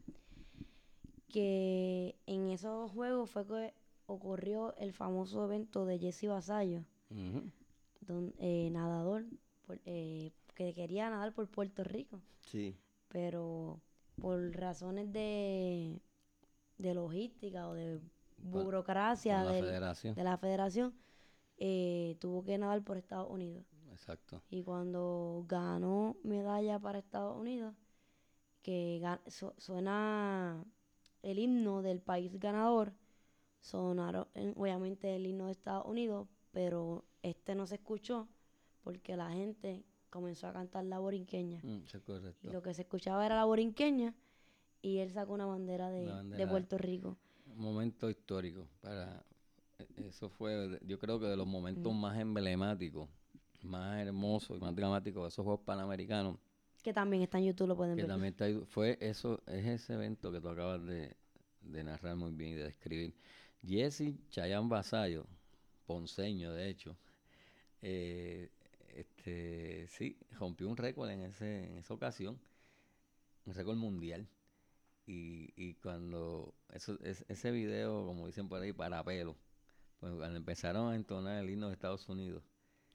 Que 1.29 2.15
en 2.27 2.49
esos 2.49 2.91
juegos 2.91 3.31
fue 3.31 3.47
que 3.47 3.73
ocurrió 4.05 4.75
el 4.77 4.93
famoso 4.93 5.43
evento 5.45 5.85
de 5.87 5.97
Jesse 5.97 6.27
don- 8.01 8.35
eh, 8.37 8.69
nadador, 8.71 9.25
por- 9.65 9.81
eh, 9.85 10.31
que 10.53 10.75
quería 10.75 11.09
nadar 11.09 11.33
por 11.33 11.47
Puerto 11.47 11.83
Rico 11.83 12.21
Sí. 12.41 12.75
pero 13.07 13.81
por 14.21 14.39
razones 14.55 15.11
de, 15.11 15.99
de 16.77 16.93
logística 16.93 17.67
o 17.67 17.73
de 17.73 17.99
burocracia 18.37 19.43
la 19.43 19.51
del- 19.51 19.65
de 20.15 20.23
la 20.23 20.37
federación, 20.37 20.93
eh, 21.57 22.17
tuvo 22.19 22.43
que 22.43 22.57
nadar 22.57 22.83
por 22.83 22.97
Estados 22.97 23.29
Unidos. 23.29 23.65
Exacto. 23.91 24.41
Y 24.49 24.63
cuando 24.63 25.45
ganó 25.47 26.17
medalla 26.23 26.79
para 26.79 26.99
Estados 26.99 27.37
Unidos, 27.39 27.73
que 28.61 29.01
su- 29.27 29.53
suena 29.57 30.63
el 31.21 31.39
himno 31.39 31.81
del 31.81 32.01
país 32.01 32.37
ganador, 32.39 32.93
sonaron 33.61 34.27
obviamente 34.55 35.15
el 35.15 35.25
himno 35.25 35.45
de 35.45 35.51
Estados 35.53 35.85
Unidos, 35.85 36.27
pero 36.51 37.05
este 37.23 37.55
no 37.55 37.65
se 37.67 37.75
escuchó 37.75 38.27
porque 38.83 39.15
la 39.17 39.31
gente 39.31 39.83
comenzó 40.09 40.47
a 40.47 40.53
cantar 40.53 40.85
la 40.85 40.99
borinqueña. 40.99 41.59
Mm, 41.63 41.83
Y 42.43 42.49
lo 42.49 42.61
que 42.61 42.73
se 42.73 42.83
escuchaba 42.83 43.25
era 43.25 43.35
la 43.35 43.45
borinqueña 43.45 44.13
y 44.81 44.99
él 44.99 45.11
sacó 45.11 45.33
una 45.33 45.45
bandera 45.45 45.89
de, 45.89 46.03
Una 46.03 46.11
de 46.11 46.15
bandera. 46.17 46.49
Puerto 46.51 46.77
Rico. 46.77 47.17
Momento 47.55 48.09
histórico. 48.09 48.67
para 48.81 49.23
e- 49.79 50.07
Eso 50.07 50.29
fue, 50.29 50.79
yo 50.85 50.97
creo 50.99 51.19
que 51.19 51.25
de 51.27 51.35
los 51.37 51.47
momentos 51.47 51.93
Mm. 51.93 51.97
más 51.99 52.19
emblemáticos, 52.19 53.09
más 53.63 53.99
hermosos 53.99 54.57
y 54.57 54.61
más 54.61 54.75
dramáticos 54.75 55.23
de 55.23 55.27
esos 55.29 55.43
Juegos 55.43 55.65
Panamericanos. 55.65 56.37
Que 56.83 56.93
también 56.93 57.23
está 57.23 57.39
en 57.39 57.45
YouTube, 57.45 57.67
lo 57.69 57.75
pueden 57.75 57.95
Que 57.95 58.03
ver. 58.03 58.09
también 58.11 58.33
está 58.33 58.45
ahí, 58.45 58.61
fue 58.67 58.97
eso, 59.01 59.41
es 59.47 59.65
ese 59.65 59.93
evento 59.93 60.31
que 60.31 60.39
tú 60.39 60.49
acabas 60.49 60.83
de, 60.85 61.15
de 61.61 61.83
narrar 61.83 62.15
muy 62.15 62.31
bien 62.31 62.51
y 62.51 62.55
de 62.55 62.63
describir. 62.65 63.13
Jesse 63.65 64.13
Chayanne 64.29 64.69
Basayo, 64.69 65.25
ponceño 65.87 66.53
de 66.53 66.69
hecho, 66.69 66.95
eh, 67.81 68.49
este, 68.93 69.87
sí, 69.87 70.17
rompió 70.31 70.69
un 70.69 70.77
récord 70.77 71.09
en, 71.09 71.23
ese, 71.23 71.65
en 71.65 71.77
esa 71.79 71.93
ocasión, 71.93 72.39
un 73.45 73.53
récord 73.53 73.77
mundial. 73.77 74.27
Y, 75.07 75.53
y 75.55 75.75
cuando 75.75 76.53
eso, 76.73 76.97
es- 77.03 77.25
ese 77.27 77.51
video, 77.51 78.05
como 78.05 78.25
dicen 78.27 78.49
por 78.49 78.61
ahí, 78.61 78.73
para 78.73 79.03
pelo, 79.03 79.35
pues 79.99 80.13
cuando 80.15 80.37
empezaron 80.37 80.91
a 80.91 80.95
entonar 80.95 81.43
el 81.43 81.49
himno 81.49 81.67
de 81.67 81.73
Estados 81.73 82.07
Unidos, 82.09 82.43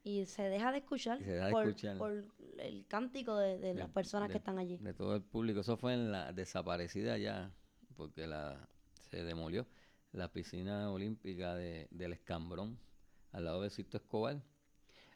Y 0.03 0.25
se 0.25 0.43
deja 0.43 0.71
de 0.71 0.79
escuchar, 0.79 1.19
se 1.19 1.31
deja 1.31 1.45
de 1.47 1.51
por, 1.51 1.67
escuchar. 1.67 1.97
por 1.97 2.25
el 2.59 2.85
cántico 2.87 3.37
de, 3.37 3.57
de 3.59 3.73
las 3.75 3.89
personas 3.89 4.29
de- 4.29 4.33
que 4.33 4.37
están 4.39 4.57
allí. 4.59 4.77
de 4.77 4.93
todo 4.93 5.15
el 5.15 5.21
público. 5.21 5.61
Eso 5.61 5.77
fue 5.77 5.93
en 5.93 6.11
la 6.11 6.33
desaparecida 6.33 7.17
ya, 7.17 7.51
porque 7.95 8.27
la 8.27 8.67
se 9.09 9.23
demolió 9.23 9.67
la 10.13 10.31
piscina 10.31 10.89
olímpica 10.91 11.55
de, 11.55 11.87
del 11.91 12.13
Escambrón, 12.13 12.77
al 13.31 13.45
lado 13.45 13.61
de 13.61 13.69
Sisto 13.69 13.97
Escobar. 13.97 14.41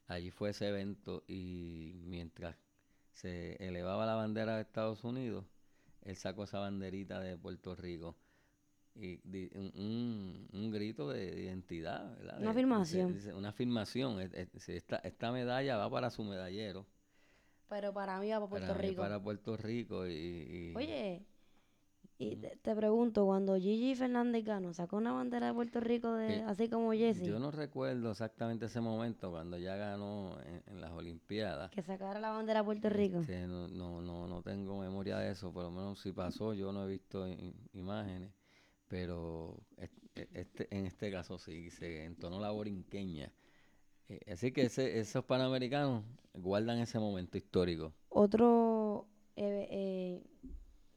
Allí 0.08 0.30
fue 0.32 0.52
ese 0.52 0.68
evento 0.70 1.24
y 1.28 2.02
mientras 2.06 2.56
se 3.12 3.56
elevaba 3.66 4.06
la 4.06 4.16
bandera 4.16 4.56
de 4.56 4.62
Estados 4.62 5.04
Unidos, 5.04 5.46
él 6.06 6.16
sacó 6.16 6.46
esa 6.46 6.60
banderita 6.60 7.20
de 7.20 7.38
Puerto 7.38 7.76
Rico. 7.76 8.16
Y 8.96 9.18
di- 9.24 9.50
un, 9.56 10.48
un- 10.54 10.72
grito 10.72 11.10
de 11.10 11.42
identidad, 11.42 12.16
¿verdad? 12.18 12.38
Una 12.38 12.46
De- 12.46 12.52
afirmación. 12.52 13.08
dice- 13.10 13.20
dice, 13.20 13.34
una 13.34 13.50
afirmación. 13.50 14.22
Es- 14.22 14.34
es- 14.34 14.70
Esta, 14.70 14.98
esta 14.98 15.32
medalla 15.34 15.76
va 15.78 15.90
para 15.90 16.10
su 16.10 16.24
medallero. 16.24 16.86
Pero 17.68 17.94
para 17.94 18.20
mí 18.20 18.30
va 18.30 18.38
para 18.40 18.50
Puerto 18.50 18.68
para 18.68 18.80
mí, 18.82 18.88
Rico. 18.90 19.02
Para 19.02 19.22
Puerto 19.22 19.58
Rico 19.58 20.08
y, 20.08 20.12
y- 20.14 20.74
Oye, 20.78 21.26
y 22.18 22.36
te, 22.38 22.56
te 22.58 22.76
pregunto, 22.76 23.26
cuando 23.26 23.56
Gigi 23.58 23.94
Fernández 23.96 24.46
Cano 24.46 24.74
sacó 24.74 24.98
una 24.98 25.12
bandera 25.12 25.48
de 25.48 25.54
Puerto 25.54 25.80
Rico 25.82 26.14
de, 26.14 26.28
Que 26.28 26.42
así 26.44 26.70
como 26.70 26.94
Jesse, 26.94 27.24
yo 27.24 27.40
no 27.40 27.52
recuerdo 27.52 28.12
exactamente 28.12 28.66
ese 28.68 28.80
momento 28.82 29.32
cuando 29.32 29.58
ya 29.58 29.76
ganó 29.76 30.38
en, 30.42 30.64
en 30.68 30.82
las 30.82 30.92
Olimpiadas. 30.92 31.72
que 31.72 31.82
sacara 31.82 32.20
la 32.20 32.30
bandera 32.32 32.60
de 32.62 32.66
Puerto 32.66 32.90
Rico. 32.90 33.20
Este, 33.20 33.46
no, 33.48 33.68
no, 33.68 34.02
no, 34.02 34.28
no 34.28 34.42
tengo 34.42 34.80
memoria 34.80 35.18
de 35.18 35.32
eso, 35.32 35.52
por 35.52 35.64
lo 35.64 35.72
menos 35.72 36.00
si 36.00 36.12
pasó, 36.14 36.54
yo 36.54 36.72
no 36.72 36.86
he 36.86 36.88
visto 36.92 37.28
imágenes, 37.74 38.32
pero 38.88 39.58
e- 39.78 39.90
este, 40.34 40.68
en 40.76 40.86
este 40.86 41.12
caso 41.12 41.38
sí, 41.38 41.70
se 41.70 42.06
entonó 42.06 42.40
la 42.40 42.52
borinqueña. 42.52 43.32
Eh, 44.08 44.20
así 44.32 44.52
que 44.52 44.64
ese- 44.64 45.00
esos 45.00 45.26
panamericanos 45.26 46.04
guardan 46.34 46.78
ese 46.78 47.00
momento 47.00 47.38
histórico. 47.38 47.94
Otro 48.10 49.08
eve- 49.36 49.68
eh, 49.70 50.24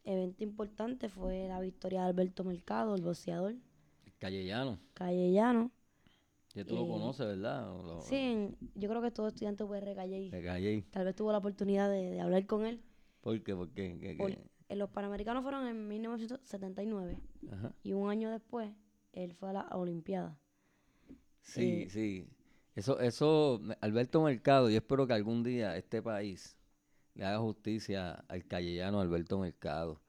evento 0.09 0.43
importante 0.43 1.09
fue 1.09 1.47
la 1.47 1.59
victoria 1.59 2.01
de 2.03 2.07
Alberto 2.09 2.43
Mercado, 2.43 2.95
el 2.95 3.01
boxeador 3.01 3.55
El 4.05 4.13
Callellano, 4.17 4.79
callellano. 4.93 5.71
que 6.53 6.65
tú 6.65 6.75
lo 6.75 6.85
Eh, 6.85 6.87
conoces, 6.89 7.25
¿verdad? 7.27 7.67
Lo- 7.83 8.01
Sí, 8.01 8.49
yo 8.75 8.89
creo 8.89 9.01
que 9.01 9.11
todo 9.11 9.27
estudiante 9.27 9.63
UPR 9.63 9.93
Calle 9.95 10.29
De 10.31 10.43
Calle. 10.43 10.85
tal 10.91 11.05
vez 11.05 11.15
tuvo 11.15 11.31
la 11.31 11.37
oportunidad 11.37 11.89
de, 11.89 12.11
de 12.11 12.19
hablar 12.21 12.45
con 12.47 12.65
él. 12.65 12.81
¿Por 13.21 13.41
qué? 13.43 13.55
¿Por 13.55 13.69
qué? 13.71 13.97
¿Qué- 13.99 14.15
Por- 14.17 14.31
eh, 14.31 14.75
los 14.75 14.89
Panamericanos 14.89 15.43
fueron 15.43 15.67
en 15.67 15.87
1979 15.87 17.19
Ajá. 17.51 17.73
y 17.83 17.93
un 17.93 18.09
año 18.09 18.29
después 18.31 18.71
él 19.13 19.33
fue 19.33 19.49
a 19.49 19.53
la 19.53 19.61
Olimpiada. 19.71 20.37
Sí, 21.41 21.83
Eh, 21.83 21.89
sí. 21.89 22.27
Eso, 22.75 22.99
eso, 22.99 23.59
Alberto 23.81 24.21
Mercado, 24.21 24.69
yo 24.69 24.77
espero 24.77 25.05
que 25.07 25.13
algún 25.13 25.43
día 25.43 25.75
este 25.75 26.01
país 26.01 26.55
le 27.19 27.25
haga 27.25 27.39
justicia 27.39 28.23
al 28.29 28.45
callellano 28.47 29.01
Alberto 29.01 29.39
Mercado. 29.39 29.99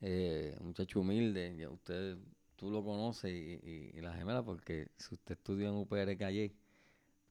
Eh, 0.00 0.56
un 0.60 0.68
muchacho 0.68 1.00
humilde, 1.00 1.56
ya 1.58 1.70
usted, 1.70 2.18
tú 2.56 2.70
lo 2.70 2.84
conoces 2.84 3.32
y, 3.32 3.60
y- 3.68 3.90
y 3.98 4.00
la 4.02 4.14
gemela, 4.14 4.42
porque 4.44 4.88
si 4.98 5.14
usted 5.14 5.34
estudió 5.36 5.68
en 5.68 5.74
UPR 5.76 6.16
Calle, 6.18 6.54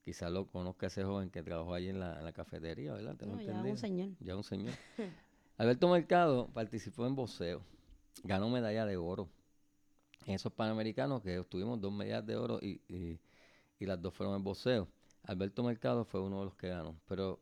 quizás 0.04 0.32
lo 0.32 0.48
conozca 0.48 0.88
ese 0.88 1.04
joven 1.04 1.30
que 1.30 1.44
trabajó 1.44 1.74
allí 1.74 1.90
en 1.90 2.00
la, 2.00 2.20
en 2.20 2.26
la 2.26 2.34
cafetería, 2.34 2.94
¿verdad? 2.94 3.16
Tengo 3.18 3.36
No, 3.38 3.42
ya 3.42 3.54
un 3.64 3.78
señor. 3.78 4.10
Ya 4.20 4.36
un 4.36 4.44
señor. 4.44 4.74
Alberto 5.58 5.90
Mercado 5.90 6.50
participó 6.54 7.08
en 7.08 7.16
boxeo, 7.16 7.62
ganó 8.24 8.50
medalla 8.50 8.86
de 8.86 8.98
oro 8.98 9.30
en 10.26 10.36
esos 10.36 10.54
panamericanos 10.54 11.22
que 11.22 11.40
obtuvimos 11.40 11.80
dos 11.82 11.92
medallas 11.94 12.26
de 12.26 12.36
oro 12.38 12.60
y, 12.62 12.82
y- 12.88 13.20
y 13.80 13.86
las 13.86 14.02
dos 14.02 14.14
fueron 14.14 14.36
en 14.36 14.44
boxeo. 14.44 14.88
Alberto 15.24 15.64
Mercado 15.64 16.06
fue 16.06 16.22
uno 16.22 16.40
de 16.40 16.46
los 16.46 16.56
que 16.56 16.70
ganó, 16.70 16.96
pero 17.08 17.40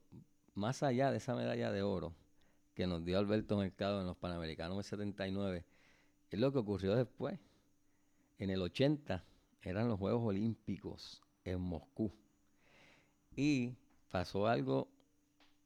más 0.53 0.83
allá 0.83 1.11
de 1.11 1.17
esa 1.17 1.35
medalla 1.35 1.71
de 1.71 1.81
oro 1.81 2.13
que 2.73 2.87
nos 2.87 3.03
dio 3.03 3.17
Alberto 3.19 3.57
Mercado 3.57 4.01
en 4.01 4.07
los 4.07 4.17
panamericanos 4.17 4.77
del 4.77 4.85
79, 4.85 5.65
es 6.29 6.39
lo 6.39 6.51
que 6.51 6.59
ocurrió 6.59 6.95
después. 6.95 7.39
En 8.37 8.49
el 8.49 8.61
80 8.61 9.23
eran 9.61 9.87
los 9.87 9.99
Juegos 9.99 10.23
Olímpicos 10.23 11.21
en 11.43 11.59
Moscú. 11.59 12.11
Y 13.35 13.75
pasó 14.09 14.47
algo 14.47 14.89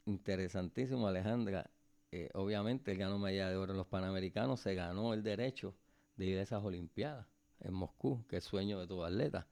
interesantísimo, 0.06 1.08
Alejandra. 1.08 1.70
Eh, 2.12 2.30
obviamente 2.34 2.92
él 2.92 2.98
ganó 2.98 3.20
medalla 3.20 3.50
de 3.50 3.58
oro 3.58 3.72
en 3.72 3.77
los 3.77 3.88
Panamericanos, 3.88 4.60
se 4.60 4.75
ganó 4.75 5.13
el 5.13 5.24
derecho 5.24 5.75
de 6.18 6.25
ir 6.25 6.38
a 6.38 6.42
esas 6.42 6.63
Olimpiadas 6.63 7.27
en 7.60 7.74
Moscú, 7.74 8.25
que 8.27 8.38
es 8.38 8.44
sueño 8.44 8.80
de 8.80 8.88
todo 8.88 9.06
atleta. 9.06 9.48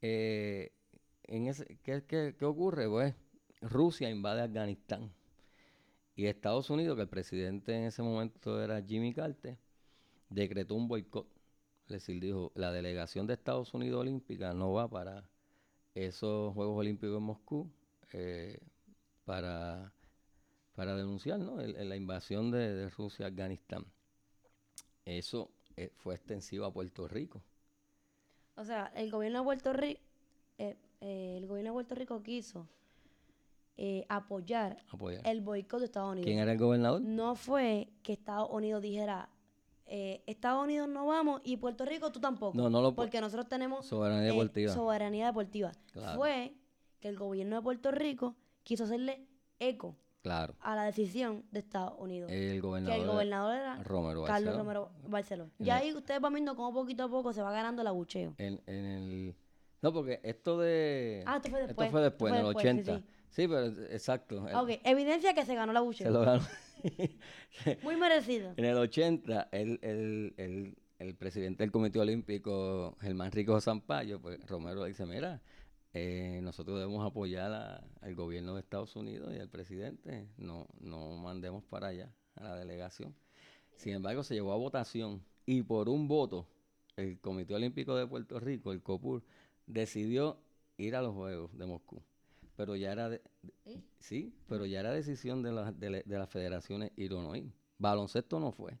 Eh, 0.00 0.72
en 1.24 1.46
ese, 1.46 1.78
¿qué, 1.82 2.04
qué, 2.06 2.34
qué 2.38 2.44
ocurre? 2.44 2.88
Pues 2.88 3.14
Rusia 3.60 4.08
invade 4.08 4.42
Afganistán 4.42 5.12
y 6.16 6.26
Estados 6.26 6.70
Unidos, 6.70 6.96
que 6.96 7.02
el 7.02 7.08
presidente 7.08 7.74
en 7.76 7.84
ese 7.84 8.02
momento 8.02 8.62
era 8.62 8.82
Jimmy 8.82 9.12
Carter, 9.12 9.56
decretó 10.28 10.74
un 10.74 10.88
boicot. 10.88 11.26
Es 11.86 11.94
decir, 11.94 12.20
dijo, 12.20 12.52
la 12.54 12.72
delegación 12.72 13.26
de 13.26 13.34
Estados 13.34 13.74
Unidos 13.74 14.00
Olímpica 14.00 14.54
no 14.54 14.72
va 14.72 14.88
para 14.88 15.28
esos 15.94 16.54
Juegos 16.54 16.78
Olímpicos 16.78 17.16
en 17.16 17.22
Moscú 17.22 17.70
eh, 18.12 18.58
para, 19.24 19.92
para 20.74 20.94
denunciar 20.94 21.38
¿no? 21.40 21.56
la 21.56 21.96
invasión 21.96 22.50
de, 22.50 22.88
Rusia 22.90 23.26
a 23.26 23.28
Afganistán. 23.28 23.84
Eso 25.04 25.50
eh, 25.76 25.92
fue 25.96 26.14
extensivo 26.14 26.64
a 26.64 26.72
Puerto 26.72 27.08
Rico. 27.08 27.42
O 28.56 28.64
sea, 28.64 28.92
el 28.94 29.10
gobierno 29.10 29.40
de 29.40 29.44
Puerto 29.44 29.72
Rico, 29.72 30.00
el 31.00 31.46
gobierno 31.46 31.70
de 31.70 31.74
Puerto 31.74 31.94
Rico 31.94 32.22
quiso 32.22 32.68
eh, 33.82 34.04
apoyar 34.10 34.76
Apoyar. 34.92 35.26
el 35.26 35.40
boicot 35.40 35.78
de 35.80 35.86
Estados 35.86 36.12
Unidos. 36.12 36.26
¿Quién 36.26 36.38
era 36.38 36.52
el 36.52 36.58
gobernador? 36.58 37.00
No 37.00 37.34
fue 37.34 37.88
que 38.02 38.12
Estados 38.12 38.48
Unidos 38.50 38.82
dijera, 38.82 39.30
eh, 39.86 40.22
Estados 40.26 40.62
Unidos 40.62 40.86
no 40.86 41.06
vamos 41.06 41.40
y 41.44 41.56
Puerto 41.56 41.86
Rico 41.86 42.12
tú 42.12 42.20
tampoco. 42.20 42.56
No, 42.56 42.68
no 42.68 42.82
lo 42.82 42.94
Porque 42.94 43.22
nosotros 43.22 43.48
tenemos 43.48 43.86
Soberanía 43.86 44.24
eh, 44.28 44.32
deportiva. 44.32 44.72
soberanía 44.74 45.26
deportiva. 45.26 45.72
Claro. 45.92 46.18
Fue 46.18 46.52
que 47.00 47.08
el 47.08 47.16
gobierno 47.16 47.56
de 47.56 47.62
Puerto 47.62 47.90
Rico 47.90 48.36
quiso 48.64 48.84
hacerle 48.84 49.26
eco 49.58 49.96
Claro. 50.22 50.54
a 50.60 50.76
la 50.76 50.84
decisión 50.84 51.46
de 51.50 51.60
Estados 51.60 51.94
Unidos. 51.98 52.30
El 52.30 52.52
que 52.52 52.60
gobernador, 52.60 53.00
el 53.00 53.06
gobernador 53.06 53.54
era 53.56 53.82
Romero 53.82 54.24
Carlos 54.24 54.54
Barceló. 54.54 54.58
Romero 54.58 54.90
Barceló. 55.08 55.50
Ya 55.58 55.76
ahí 55.76 55.94
ustedes 55.94 56.20
van 56.20 56.34
viendo 56.34 56.54
cómo 56.54 56.74
poquito 56.74 57.04
a 57.04 57.08
poco 57.08 57.32
se 57.32 57.40
va 57.40 57.50
ganando 57.50 57.80
el 57.80 57.88
abucheo. 57.88 58.34
En, 58.36 58.60
en 58.66 58.84
el... 58.84 59.34
No, 59.80 59.94
porque 59.94 60.20
esto 60.22 60.58
de... 60.58 61.22
Ah, 61.26 61.36
esto 61.36 61.48
fue 61.48 61.60
después. 61.60 61.86
Esto 61.86 61.90
fue 61.92 62.02
después, 62.02 62.32
en 62.34 62.38
el 62.40 62.44
después, 62.44 62.62
sí, 62.62 62.68
80. 62.68 62.96
sí. 62.98 63.04
Sí, 63.06 63.19
pero 63.36 63.66
exacto. 63.90 64.44
Ok, 64.54 64.80
evidencia 64.84 65.34
que 65.34 65.44
se 65.44 65.54
ganó 65.54 65.72
el 65.72 65.76
Se 65.76 65.78
abucheo. 65.78 66.10
lo 66.10 66.20
ganó. 66.20 66.42
Muy 67.82 67.96
merecido. 67.96 68.52
En 68.56 68.64
el 68.64 68.76
80, 68.76 69.48
el, 69.52 69.78
el, 69.82 70.34
el, 70.36 70.76
el 70.98 71.14
presidente 71.14 71.62
del 71.62 71.70
Comité 71.70 71.98
Olímpico, 71.98 72.96
Germán 73.00 73.32
Rico 73.32 73.60
Zampayo, 73.60 74.20
pues 74.20 74.44
Romero 74.46 74.84
dice, 74.84 75.06
mira, 75.06 75.40
eh, 75.92 76.40
nosotros 76.42 76.78
debemos 76.78 77.04
apoyar 77.06 77.52
a- 77.52 77.84
al 78.00 78.14
gobierno 78.14 78.54
de 78.54 78.60
Estados 78.60 78.96
Unidos 78.96 79.32
y 79.34 79.38
al 79.38 79.48
presidente, 79.48 80.28
no, 80.38 80.66
no 80.80 81.16
mandemos 81.16 81.64
para 81.64 81.88
allá 81.88 82.10
a 82.36 82.44
la 82.44 82.56
delegación. 82.56 83.14
Sin 83.76 83.94
embargo, 83.94 84.22
se 84.22 84.34
llevó 84.34 84.52
a 84.52 84.56
votación 84.56 85.22
y 85.46 85.62
por 85.62 85.88
un 85.88 86.06
voto, 86.08 86.46
el 86.96 87.18
Comité 87.20 87.54
Olímpico 87.54 87.94
de 87.96 88.06
Puerto 88.06 88.38
Rico, 88.40 88.72
el 88.72 88.82
COPUR, 88.82 89.22
decidió 89.66 90.38
ir 90.76 90.96
a 90.96 91.02
los 91.02 91.14
Juegos 91.14 91.56
de 91.56 91.66
Moscú. 91.66 92.02
Pero 92.56 92.76
ya 92.76 92.92
era, 92.92 93.08
de- 93.08 93.22
de- 93.42 93.54
¿Eh? 93.64 93.82
sí, 93.98 94.34
pero 94.46 94.66
ya 94.66 94.80
era 94.80 94.90
decisión 94.92 95.42
de, 95.42 95.52
las- 95.52 95.78
de, 95.78 95.90
la- 95.90 96.02
de 96.04 96.18
las 96.18 96.28
federaciones 96.28 96.92
ir 96.96 97.12
o 97.14 97.22
no 97.22 97.34
ir. 97.36 97.52
Baloncesto 97.78 98.38
no 98.40 98.52
fue, 98.52 98.78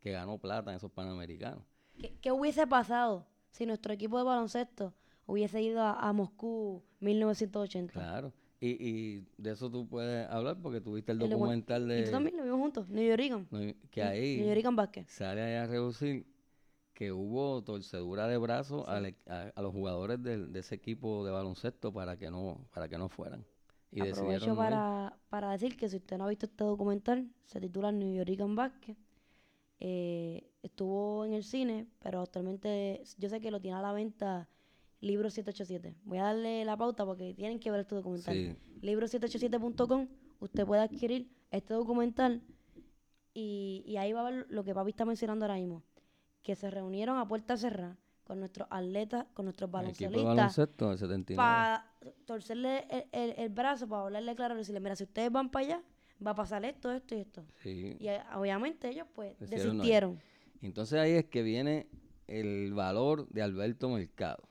que 0.00 0.10
ganó 0.12 0.38
plata 0.38 0.70
en 0.70 0.76
esos 0.78 0.90
Panamericanos. 0.90 1.62
¿Qué, 1.98 2.16
qué 2.20 2.32
hubiese 2.32 2.66
pasado 2.66 3.26
si 3.50 3.66
nuestro 3.66 3.92
equipo 3.92 4.18
de 4.18 4.24
baloncesto 4.24 4.94
hubiese 5.26 5.62
ido 5.62 5.82
a, 5.82 5.92
a 6.08 6.12
Moscú 6.12 6.82
1980? 7.00 7.92
Claro. 7.92 8.32
Y, 8.62 8.68
y 8.86 9.26
de 9.38 9.52
eso 9.52 9.70
tú 9.70 9.88
puedes 9.88 10.28
hablar 10.28 10.58
porque 10.60 10.80
tuviste 10.82 11.12
el 11.12 11.22
El 11.22 11.28
docu- 11.28 11.30
documental 11.32 11.82
Y 11.84 11.86
tú 11.86 11.90
de 12.06 12.10
también 12.10 12.36
lo 12.36 12.42
vimos 12.44 12.60
juntos, 12.60 12.88
New 12.90 13.04
York. 13.08 13.46
no, 13.50 13.58
que 13.90 14.04
New 14.44 14.54
York 14.54 14.74
Basket. 14.74 15.04
sale 15.06 15.40
ahí 15.42 15.54
a 15.54 15.66
reducir 15.66 16.26
que 17.00 17.12
hubo 17.12 17.62
torcedura 17.62 18.28
de 18.28 18.36
brazos 18.36 18.84
e- 18.86 19.16
a, 19.26 19.50
a 19.56 19.62
los 19.62 19.72
jugadores 19.72 20.22
del- 20.22 20.52
de, 20.52 20.60
ese 20.60 20.74
equipo 20.74 21.24
de 21.24 21.30
baloncesto 21.32 21.90
para 21.94 22.18
que 22.18 22.30
no 22.30 22.68
para 22.74 22.90
que 22.90 22.98
no 22.98 23.08
fueran 23.08 23.42
y 23.90 24.02
Aprovecho 24.02 24.54
para, 24.54 25.18
para 25.30 25.50
decir 25.52 25.78
que 25.78 25.88
si 25.88 25.96
usted 25.96 26.18
no 26.18 26.24
ha 26.24 26.28
visto 26.28 26.44
este 26.44 26.62
documental, 26.62 27.26
se 27.46 27.58
titula 27.58 27.90
New 27.90 28.12
York 28.14 28.38
Basket. 28.54 28.96
Eh, 29.80 30.46
estuvo 30.62 31.24
en 31.24 31.32
el 31.32 31.42
cine, 31.42 31.86
pero 32.00 32.20
actualmente 32.20 33.02
yo 33.16 33.30
sé 33.30 33.40
que 33.40 33.50
lo 33.50 33.60
tiene 33.62 33.78
a 33.78 33.82
la 33.82 33.92
venta 33.92 34.46
Libro 35.00 35.30
787. 35.30 35.96
Voy 36.04 36.18
a 36.18 36.24
darle 36.24 36.66
la 36.66 36.76
pauta 36.76 37.06
porque 37.06 37.32
tienen 37.32 37.58
que 37.58 37.70
ver 37.70 37.80
este 37.80 37.94
documental. 37.94 38.34
Sí. 38.34 38.56
Libro787.com, 38.82 40.06
usted 40.40 40.66
puede 40.66 40.82
adquirir 40.82 41.30
este 41.50 41.72
documental 41.72 42.42
y, 43.32 43.82
y 43.86 43.96
ahí 43.96 44.12
va 44.12 44.20
a 44.20 44.30
ver 44.30 44.46
lo 44.50 44.62
que 44.64 44.74
papi 44.74 44.90
está 44.90 45.06
mencionando 45.06 45.46
ahora 45.46 45.54
mismo. 45.56 45.82
Que 46.42 46.54
se 46.56 46.70
reunieron 46.70 47.18
a 47.18 47.26
puerta 47.28 47.56
cerrada 47.56 47.96
con 48.24 48.38
nuestros 48.38 48.66
atletas, 48.70 49.26
con 49.34 49.46
nuestros 49.46 49.70
baloncelistas, 49.70 50.24
baloncesto 50.24 50.88
del 50.90 50.98
79 50.98 51.36
para 51.36 51.92
torcerle 52.24 52.86
el, 52.88 53.04
el- 53.12 53.34
el 53.38 53.48
brazo, 53.48 53.88
para 53.88 54.02
hablarle 54.02 54.34
claro, 54.36 54.54
decirle, 54.54 54.80
mira, 54.80 54.94
si 54.96 55.04
ustedes 55.04 55.30
van 55.32 55.50
para 55.50 55.66
allá, 55.66 55.82
va 56.24 56.30
a 56.30 56.34
pasar 56.34 56.64
esto, 56.64 56.92
esto 56.92 57.14
y 57.14 57.20
esto. 57.20 57.44
sí. 57.62 57.96
Y 57.98 58.08
eh, 58.08 58.22
obviamente 58.36 58.88
ellos 58.88 59.06
pues 59.14 59.38
no 59.40 59.46
desistieron. 59.48 60.20
Entonces 60.62 60.98
ahí 60.98 61.12
es 61.12 61.24
que 61.26 61.42
viene 61.42 61.88
el 62.28 62.72
valor 62.72 63.28
de 63.30 63.42
Alberto 63.42 63.88
Mercado. 63.88 64.42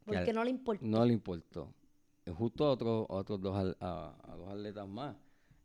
que 0.00 0.04
Porque 0.06 0.30
al- 0.30 0.34
no 0.34 0.44
le 0.44 0.50
importó. 0.50 0.84
no 0.84 1.04
le 1.04 1.12
importó. 1.12 1.72
Justo 2.36 2.64
a 2.66 2.70
otros, 2.70 3.06
a 3.08 3.14
otros 3.14 3.40
dos, 3.40 3.56
al- 3.56 3.76
a, 3.80 4.14
a 4.22 4.36
dos 4.36 4.48
atletas 4.48 4.88
más, 4.88 5.14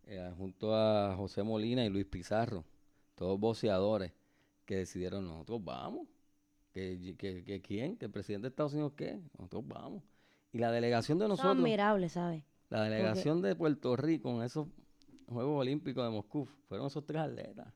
eh, 0.06 0.32
junto 0.38 0.76
a 0.76 1.16
José 1.16 1.42
Molina 1.42 1.84
y 1.86 1.90
Luis 1.90 2.06
Pizarro, 2.06 2.66
todos 3.16 3.40
boceadores 3.40 4.12
que 4.70 4.76
decidieron 4.76 5.26
nosotros 5.26 5.66
vamos. 5.66 6.08
¿Que, 6.72 7.16
que, 7.18 7.44
que 7.44 7.60
quién? 7.60 7.98
¿Que 7.98 8.06
el 8.06 8.12
presidente 8.12 8.44
de 8.44 8.50
Estados 8.50 8.74
Unidos 8.74 8.94
qué? 8.96 9.20
Nosotros 9.36 9.68
vamos. 9.68 10.04
Y 10.54 10.60
la 10.60 10.72
delegación 10.72 11.18
de 11.18 11.28
nosotros, 11.28 11.58
admirable, 11.58 12.08
¿sabes? 12.08 12.44
la 12.70 12.84
delegación 12.84 13.42
de 13.42 13.56
Puerto 13.56 13.96
Rico 13.96 14.30
en 14.30 14.44
esos 14.44 14.68
Juegos 15.28 15.60
Olímpicos 15.60 16.06
de 16.06 16.12
Moscú, 16.12 16.48
fueron 16.68 16.86
esos 16.86 17.04
tres 17.04 17.20
atletas 17.20 17.74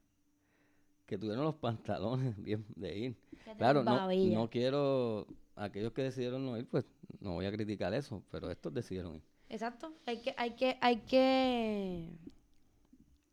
que 1.07 1.17
tuvieron 1.17 1.43
los 1.43 1.55
pantalones 1.55 2.35
bien 2.43 2.63
de 2.75 2.95
ir. 2.95 3.17
Claro, 3.57 3.83
no, 3.83 4.07
no 4.07 4.49
quiero, 4.51 5.25
aquellos 5.55 5.93
que 5.93 6.03
decidieron 6.03 6.45
no 6.45 6.59
ir, 6.59 6.67
pues 6.67 6.85
no 7.21 7.33
voy 7.33 7.47
a 7.47 7.51
criticar 7.51 7.91
eso, 7.95 8.21
pero 8.29 8.51
estos 8.51 8.71
decidieron 8.71 9.15
ir. 9.15 9.23
Exacto. 9.49 9.95
Hay 10.05 10.21
que, 10.21 10.35
hay 10.37 10.51
que, 10.51 10.77
hay 10.79 10.97
que, 10.97 12.11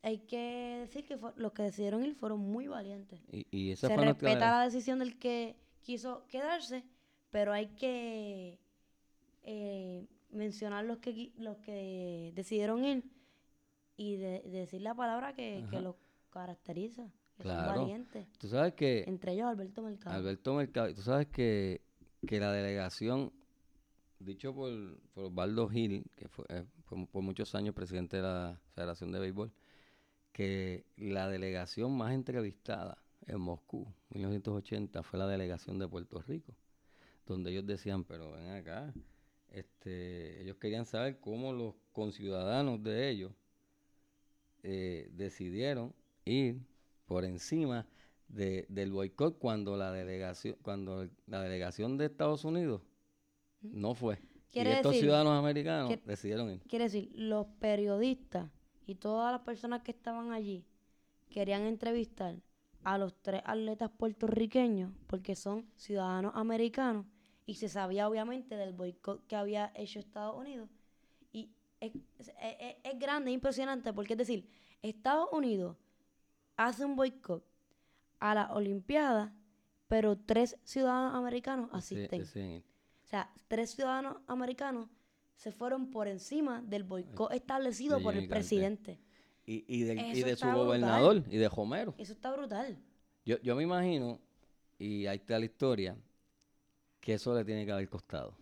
hay 0.03 0.19
que 0.19 0.79
decir 0.81 1.05
que 1.05 1.19
los 1.37 1.53
que 1.53 1.63
decidieron 1.63 2.05
ir 2.05 2.15
fueron 2.15 2.41
muy 2.41 2.69
valientes. 2.69 3.21
Y, 3.31 3.47
y 3.51 3.71
esa 3.73 3.89
Se 3.89 3.97
respeta 3.97 4.59
la 4.59 4.65
decisión 4.65 4.99
del 4.99 5.19
que 5.19 5.57
quiso 5.83 6.27
quedarse, 6.29 6.85
pero 7.31 7.53
hay 7.53 7.69
que 7.69 8.59
eh, 9.43 10.07
mencionar 10.31 10.85
los 10.85 10.99
que 10.99 11.33
los 11.37 11.59
que 11.59 12.33
decidieron 12.35 12.85
ir 12.85 13.05
y 13.97 14.17
de, 14.17 14.43
de 14.43 14.59
decir 14.61 14.81
la 14.81 14.95
palabra 14.95 15.35
que, 15.35 15.67
que 15.71 15.81
los 15.81 15.97
caracteriza, 16.31 17.11
que 17.37 17.43
son 17.43 17.67
valientes. 17.67 18.27
Tú 18.39 18.49
sabes 18.49 18.75
que 18.75 19.05
Entre 19.07 19.33
ellos 19.33 19.47
Alberto 19.47 19.83
Mercado. 19.83 20.17
Alberto 20.17 20.55
Mercado, 20.55 20.95
tú 20.95 21.03
sabes 21.03 21.27
que, 21.27 21.83
que 22.27 22.41
la 22.41 22.53
delegación, 22.53 23.33
dicho 24.19 24.55
por, 24.55 24.71
por 25.13 25.25
Osvaldo 25.27 25.69
Gil, 25.69 26.05
que 26.17 26.29
fue 26.29 26.45
eh, 26.49 26.65
fue 26.85 27.07
por 27.07 27.23
muchos 27.23 27.55
años 27.55 27.75
presidente 27.75 28.17
de 28.17 28.23
la 28.23 28.61
Federación 28.75 29.13
de 29.13 29.21
Béisbol, 29.21 29.53
que 30.33 30.85
la 30.97 31.29
delegación 31.29 31.97
más 31.97 32.13
entrevistada 32.13 32.99
en 33.27 33.41
Moscú, 33.41 33.93
1980, 34.11 35.03
fue 35.03 35.19
la 35.19 35.27
delegación 35.27 35.79
de 35.79 35.89
Puerto 35.89 36.21
Rico, 36.23 36.55
donde 37.27 37.51
ellos 37.51 37.67
decían, 37.67 38.05
pero 38.05 38.33
ven 38.33 38.51
acá, 38.51 38.93
este, 39.51 40.43
ellos 40.43 40.57
querían 40.57 40.87
saber 40.87 41.19
cómo 41.21 41.53
los 41.53 41.75
conciudadanos 41.93 42.83
de 42.83 43.11
ellos 43.11 43.33
eh, 44.63 45.09
decidieron 45.13 45.95
ir 46.25 46.61
por 47.07 47.25
encima 47.25 47.87
de, 48.29 48.67
del 48.69 48.93
boicot 48.93 49.39
cuando 49.39 49.77
la 49.77 49.91
delegación 49.91 50.57
cuando 50.63 51.09
la 51.27 51.43
delegación 51.43 51.97
de 51.97 52.07
Estados 52.07 52.45
Unidos 52.45 52.83
no 53.63 53.95
fue 53.95 54.21
y 54.53 54.61
estos 54.61 54.93
decir 54.93 55.07
ciudadanos 55.07 55.39
americanos 55.39 55.95
decidieron 56.05 56.51
ir. 56.51 56.61
Quiere 56.69 56.85
decir, 56.85 57.11
los 57.15 57.47
periodistas 57.59 58.51
y 58.87 58.95
todas 58.97 59.33
las 59.33 59.43
personas 59.43 59.83
que 59.83 59.91
estaban 59.93 60.33
allí 60.33 60.65
querían 61.31 61.63
entrevistar 61.63 62.37
a 62.83 62.99
los 62.99 63.15
tres 63.23 63.43
atletas 63.45 63.91
puertorriqueños 63.91 64.93
porque 65.07 65.37
son 65.37 65.67
ciudadanos 65.77 66.33
americanos 66.35 67.07
y 67.47 67.55
se 67.55 67.69
sabía 67.69 68.09
obviamente 68.09 68.57
del 68.57 68.73
boicot 68.73 69.27
que 69.27 69.37
había 69.37 69.73
hecho 69.75 69.99
Estados 69.99 70.37
Unidos. 70.37 70.69
Y 71.33 71.51
es, 71.81 71.93
es- 72.19 72.29
es- 72.41 72.77
es 72.83 72.99
grande, 72.99 73.31
es 73.31 73.35
impresionante 73.35 73.93
porque 73.93 74.15
es 74.15 74.19
decir, 74.19 74.49
Estados 74.83 75.29
Unidos 75.33 75.77
hace 76.57 76.85
un 76.85 76.97
boicot 76.97 77.45
a 78.19 78.35
la 78.35 78.53
Olimpiada, 78.53 79.33
pero 79.89 80.17
tres 80.17 80.59
ciudadanos 80.65 81.15
americanos 81.15 81.69
asisten. 81.73 82.21
O 83.05 83.07
sea, 83.07 83.31
tres 83.49 83.71
ciudadanos 83.75 84.17
americanos 84.27 84.89
se 85.41 85.53
fueron 85.53 85.91
por 85.91 86.07
encima 86.07 86.61
del 86.61 86.85
boicot 86.85 87.33
establecido 87.33 87.97
de 87.97 88.03
por 88.03 88.15
el 88.15 88.29
presidente. 88.29 89.01
y, 89.47 89.65
y 89.67 89.85
de, 89.85 89.95
y 90.13 90.23
de 90.23 90.37
su 90.37 90.45
brutal. 90.45 90.55
gobernador 90.67 91.25
y 91.31 91.39
de 91.39 91.49
Homero 91.51 91.95
Eso 91.97 92.13
está 92.13 92.31
brutal. 92.31 92.77
yo, 93.25 93.39
yo 93.41 93.57
me 93.57 93.63
imagino 93.63 94.21
y 94.79 95.07
ahí 95.07 95.17
está 95.17 95.39
la 95.39 95.47
historia 95.47 95.97
que 97.01 97.15
eso 97.15 97.35
le 97.35 97.43
tiene 97.43 97.65
que 97.65 97.73
haber 97.73 97.89
costado 97.89 98.37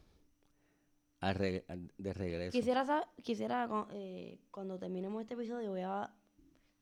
al- 1.21 1.93
de 1.99 2.13
regreso 2.13 2.51
Quisiera, 2.59 3.09
quisiera 3.23 3.87
eh, 3.93 4.41
cuando 4.51 4.77
terminemos 4.77 5.23
este 5.23 5.35
episodio, 5.35 5.71
voy 5.71 5.83
a 5.83 6.13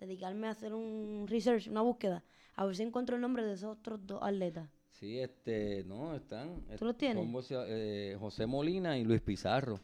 dedicarme 0.01 0.47
a 0.47 0.53
hacer 0.53 0.73
un 0.73 1.27
research, 1.29 1.69
una 1.69 1.83
búsqueda, 1.83 2.25
a 2.55 2.65
ver 2.65 2.75
si 2.75 2.85
encuentro 2.85 3.17
el 3.17 3.21
nombre 3.21 3.45
de 3.45 3.53
esos 3.53 3.77
otros 3.77 4.01
dos 4.07 4.21
atletas. 4.23 4.71
Sí, 4.89 5.19
este, 5.19 5.85
no, 5.85 6.15
están. 6.15 6.63
¿Tú 6.79 6.87
los 6.87 6.97
tienes? 6.97 7.23
eh, 7.51 8.17
José 8.19 8.47
Molina 8.47 8.97
y 8.97 9.05
Luis 9.05 9.21
Pizarro, 9.21 9.79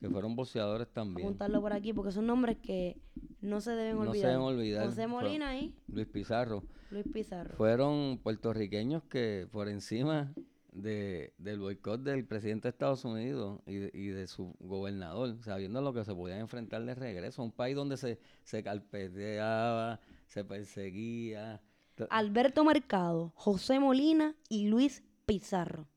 que 0.00 0.08
fueron 0.10 0.36
boxeadores 0.36 0.88
también. 0.92 1.26
Apuntarlo 1.28 1.60
por 1.60 1.72
aquí, 1.72 1.92
porque 1.92 2.12
son 2.12 2.26
nombres 2.26 2.58
que 2.58 3.00
no 3.40 3.60
se 3.60 3.72
deben 3.72 3.96
No 3.96 4.02
se 4.04 4.08
olvidar. 4.10 4.30
deben 4.30 4.42
olvidar. 4.44 4.86
José 4.86 5.06
Molina 5.06 5.56
y 5.58 5.74
Luis 5.88 6.06
Pizarro. 6.06 6.62
Luis 6.90 7.04
Pizarro. 7.12 7.56
Fueron 7.56 8.18
puertorriqueños 8.22 9.02
que 9.04 9.48
por 9.50 9.68
encima 9.68 10.32
de, 10.72 11.32
del 11.38 11.58
boicot 11.58 12.02
del 12.02 12.26
presidente 12.26 12.68
de 12.68 12.70
Estados 12.70 13.04
Unidos 13.04 13.60
y 13.66 13.74
de, 13.76 13.90
y 13.94 14.06
de 14.08 14.26
su 14.26 14.54
gobernador, 14.60 15.36
sabiendo 15.42 15.80
lo 15.80 15.92
que 15.94 16.04
se 16.04 16.14
podían 16.14 16.40
enfrentar 16.40 16.84
de 16.84 16.94
regreso, 16.94 17.42
a 17.42 17.44
un 17.46 17.52
país 17.52 17.74
donde 17.74 17.96
se, 17.96 18.20
se 18.44 18.62
carpeteaba, 18.62 20.00
se 20.26 20.44
perseguía. 20.44 21.60
to- 21.94 22.06
Alberto 22.10 22.64
Mercado, 22.64 23.32
José 23.34 23.80
Molina 23.80 24.34
y 24.48 24.66
Luis 24.68 25.02
Pizarro. 25.24 25.88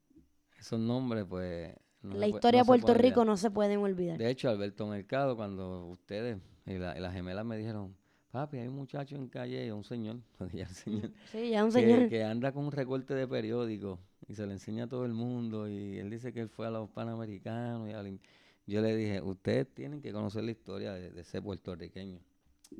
Esos 0.57 0.79
nombres, 0.79 1.25
pues, 1.29 1.75
no 2.01 2.15
la 2.15 2.27
historia 2.27 2.62
de 2.62 2.65
Puerto. 2.65 2.93
Rico 2.93 3.25
no 3.25 3.38
se 3.38 3.51
pueden 3.51 3.79
olvidar. 3.79 4.17
De 4.17 4.29
hecho, 4.29 4.49
Alberto 4.49 4.88
Mercado, 4.88 5.35
cuando 5.35 5.85
ustedes 5.88 6.38
y, 6.65 6.73
la- 6.77 6.97
y 6.97 7.01
las 7.01 7.13
gemelas 7.13 7.45
me 7.45 7.57
dijeron, 7.57 7.95
papi, 8.31 8.57
hay 8.57 8.67
un 8.67 8.75
muchacho 8.75 9.15
en 9.15 9.27
calle, 9.27 9.71
un 9.73 9.83
señor, 9.83 10.17
ya 10.53 10.63
el 10.63 10.69
señor, 10.75 11.12
Sí, 11.31 11.49
ya 11.49 11.63
un 11.65 11.71
señor. 11.71 12.09
que 12.09 12.23
anda 12.23 12.51
con 12.51 12.65
un 12.65 12.71
recorte 12.71 13.13
de 13.15 13.27
periódico 13.27 13.99
y 14.27 14.35
se 14.35 14.45
le 14.45 14.53
enseña 14.53 14.83
a 14.83 14.88
todo 14.88 15.05
el 15.05 15.13
mundo 15.13 15.67
y 15.67 15.97
él 15.97 16.09
dice 16.09 16.31
que 16.31 16.41
él 16.41 16.49
fue 16.49 16.67
a 16.67 16.69
los 16.69 16.89
Panamericanos 16.89 17.89
y 17.89 17.93
a 17.93 18.03
la 18.03 18.09
yo 18.67 18.81
le 18.81 18.95
dije, 18.95 19.19
ustedes 19.21 19.67
tienen 19.73 19.99
que 19.99 20.12
conocer 20.13 20.43
la 20.43 20.51
historia 20.51 20.93
de, 20.93 21.09
de 21.09 21.21
ese 21.21 21.41
puertorriqueño. 21.41 22.19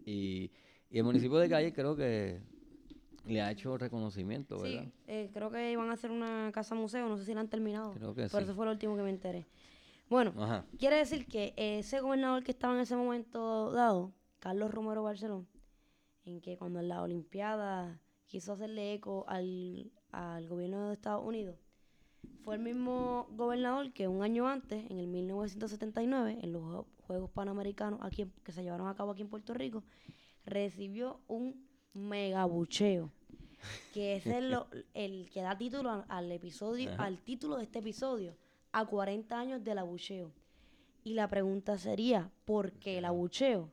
Y, 0.06 0.52
y 0.92 0.98
el 1.00 1.04
municipio 1.04 1.38
de 1.40 1.50
Calle 1.50 1.74
creo 1.74 1.96
que 1.96 2.40
le 3.26 3.42
ha 3.42 3.52
hecho 3.52 3.78
reconocimiento, 3.78 4.60
¿verdad? 4.60 4.84
Sí, 4.84 4.92
eh, 5.08 5.30
creo 5.34 5.50
que 5.52 5.72
iban 5.72 5.90
a 5.90 5.94
hacer 5.94 6.12
una 6.12 6.52
casa 6.54 6.76
museo, 6.76 7.08
no 7.10 7.18
sé 7.18 7.26
si 7.26 7.34
la 7.34 7.42
han 7.42 7.50
terminado. 7.50 7.94
Creo 7.94 8.14
que 8.16 8.22
Pero 8.24 8.38
sí. 8.40 8.44
eso 8.44 8.56
fue 8.56 8.66
lo 8.66 8.72
último 8.72 8.96
que 8.96 9.04
me 9.04 9.10
enteré. 9.10 9.46
Bueno, 10.10 10.34
Ajá. 10.38 10.66
quiere 10.80 10.96
decir 10.98 11.28
que 11.28 11.54
ese 11.56 12.00
gobernador 12.02 12.44
que 12.44 12.52
estaba 12.52 12.74
en 12.74 12.80
ese 12.82 12.96
momento 12.96 13.72
dado, 13.72 14.12
Carlos 14.40 14.72
Romero 14.74 15.04
Barceló, 15.04 15.46
en 16.26 16.42
que 16.42 16.58
cuando 16.58 16.80
en 16.80 16.88
la 16.90 17.02
Olimpiada 17.04 18.00
quiso 18.28 18.54
hacerle 18.54 18.94
eco 18.94 19.26
al, 19.28 19.92
al 20.12 20.48
gobierno 20.48 20.88
de 20.88 20.94
Estados 20.94 21.26
Unidos, 21.26 21.58
fue 22.44 22.56
el 22.56 22.62
mismo 22.62 23.28
gobernador 23.32 23.92
que 23.94 24.08
un 24.08 24.24
año 24.24 24.48
antes, 24.48 24.90
en 24.90 24.98
el 24.98 25.08
1979, 25.08 26.40
en 26.42 26.54
los 26.54 26.64
Jue- 26.64 26.86
Juegos 27.06 27.30
Panamericanos 27.32 28.00
aquí, 28.02 28.26
que 28.44 28.52
se 28.52 28.64
llevaron 28.64 28.88
a 28.88 28.96
cabo 28.96 29.12
aquí 29.12 29.22
en 29.22 29.30
Puerto 29.30 29.54
Rico, 29.54 29.84
recibió 30.46 31.20
un 31.28 31.69
megabucheo 31.94 33.12
que 33.94 34.16
ese 34.18 34.38
es 34.38 34.44
lo- 34.44 34.68
el 34.94 35.30
que 35.32 35.42
da 35.42 35.58
título 35.58 35.92
al, 35.92 36.06
al 36.08 36.32
episodio, 36.32 36.92
Ajá. 36.94 37.04
al 37.06 37.18
título 37.20 37.58
de 37.58 37.64
este 37.64 37.80
episodio, 37.80 38.36
a 38.72 38.86
40 38.86 39.38
años 39.38 39.64
del 39.64 39.80
abucheo. 39.80 40.32
Y 41.04 41.14
la 41.14 41.28
pregunta 41.28 41.78
sería, 41.78 42.30
¿por 42.46 42.72
qué 42.74 43.00
el 43.00 43.06
abucheo? 43.06 43.70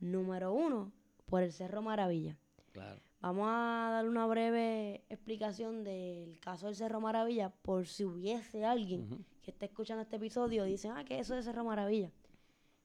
Número 0.00 0.52
uno, 0.52 0.90
por 1.26 1.42
el 1.42 1.52
Cerro 1.52 1.82
Maravilla. 1.82 2.36
Claro. 2.72 3.00
Vamos 3.20 3.46
a 3.48 3.90
dar 3.92 4.08
una 4.08 4.26
breve 4.26 5.04
explicación 5.08 5.84
del 5.84 6.38
caso 6.40 6.66
del 6.66 6.74
Cerro 6.76 7.00
Maravilla 7.00 7.50
por 7.62 7.86
si 7.86 8.04
hubiese 8.04 8.64
alguien 8.64 9.24
que 9.42 9.50
esté 9.50 9.66
escuchando 9.66 10.02
este 10.02 10.16
episodio 10.16 10.66
y 10.66 10.70
dicen, 10.70 10.92
ah, 10.96 11.04
que 11.04 11.18
eso 11.18 11.36
es 11.36 11.44
Cerro 11.44 11.64
Maravilla. 11.64 12.10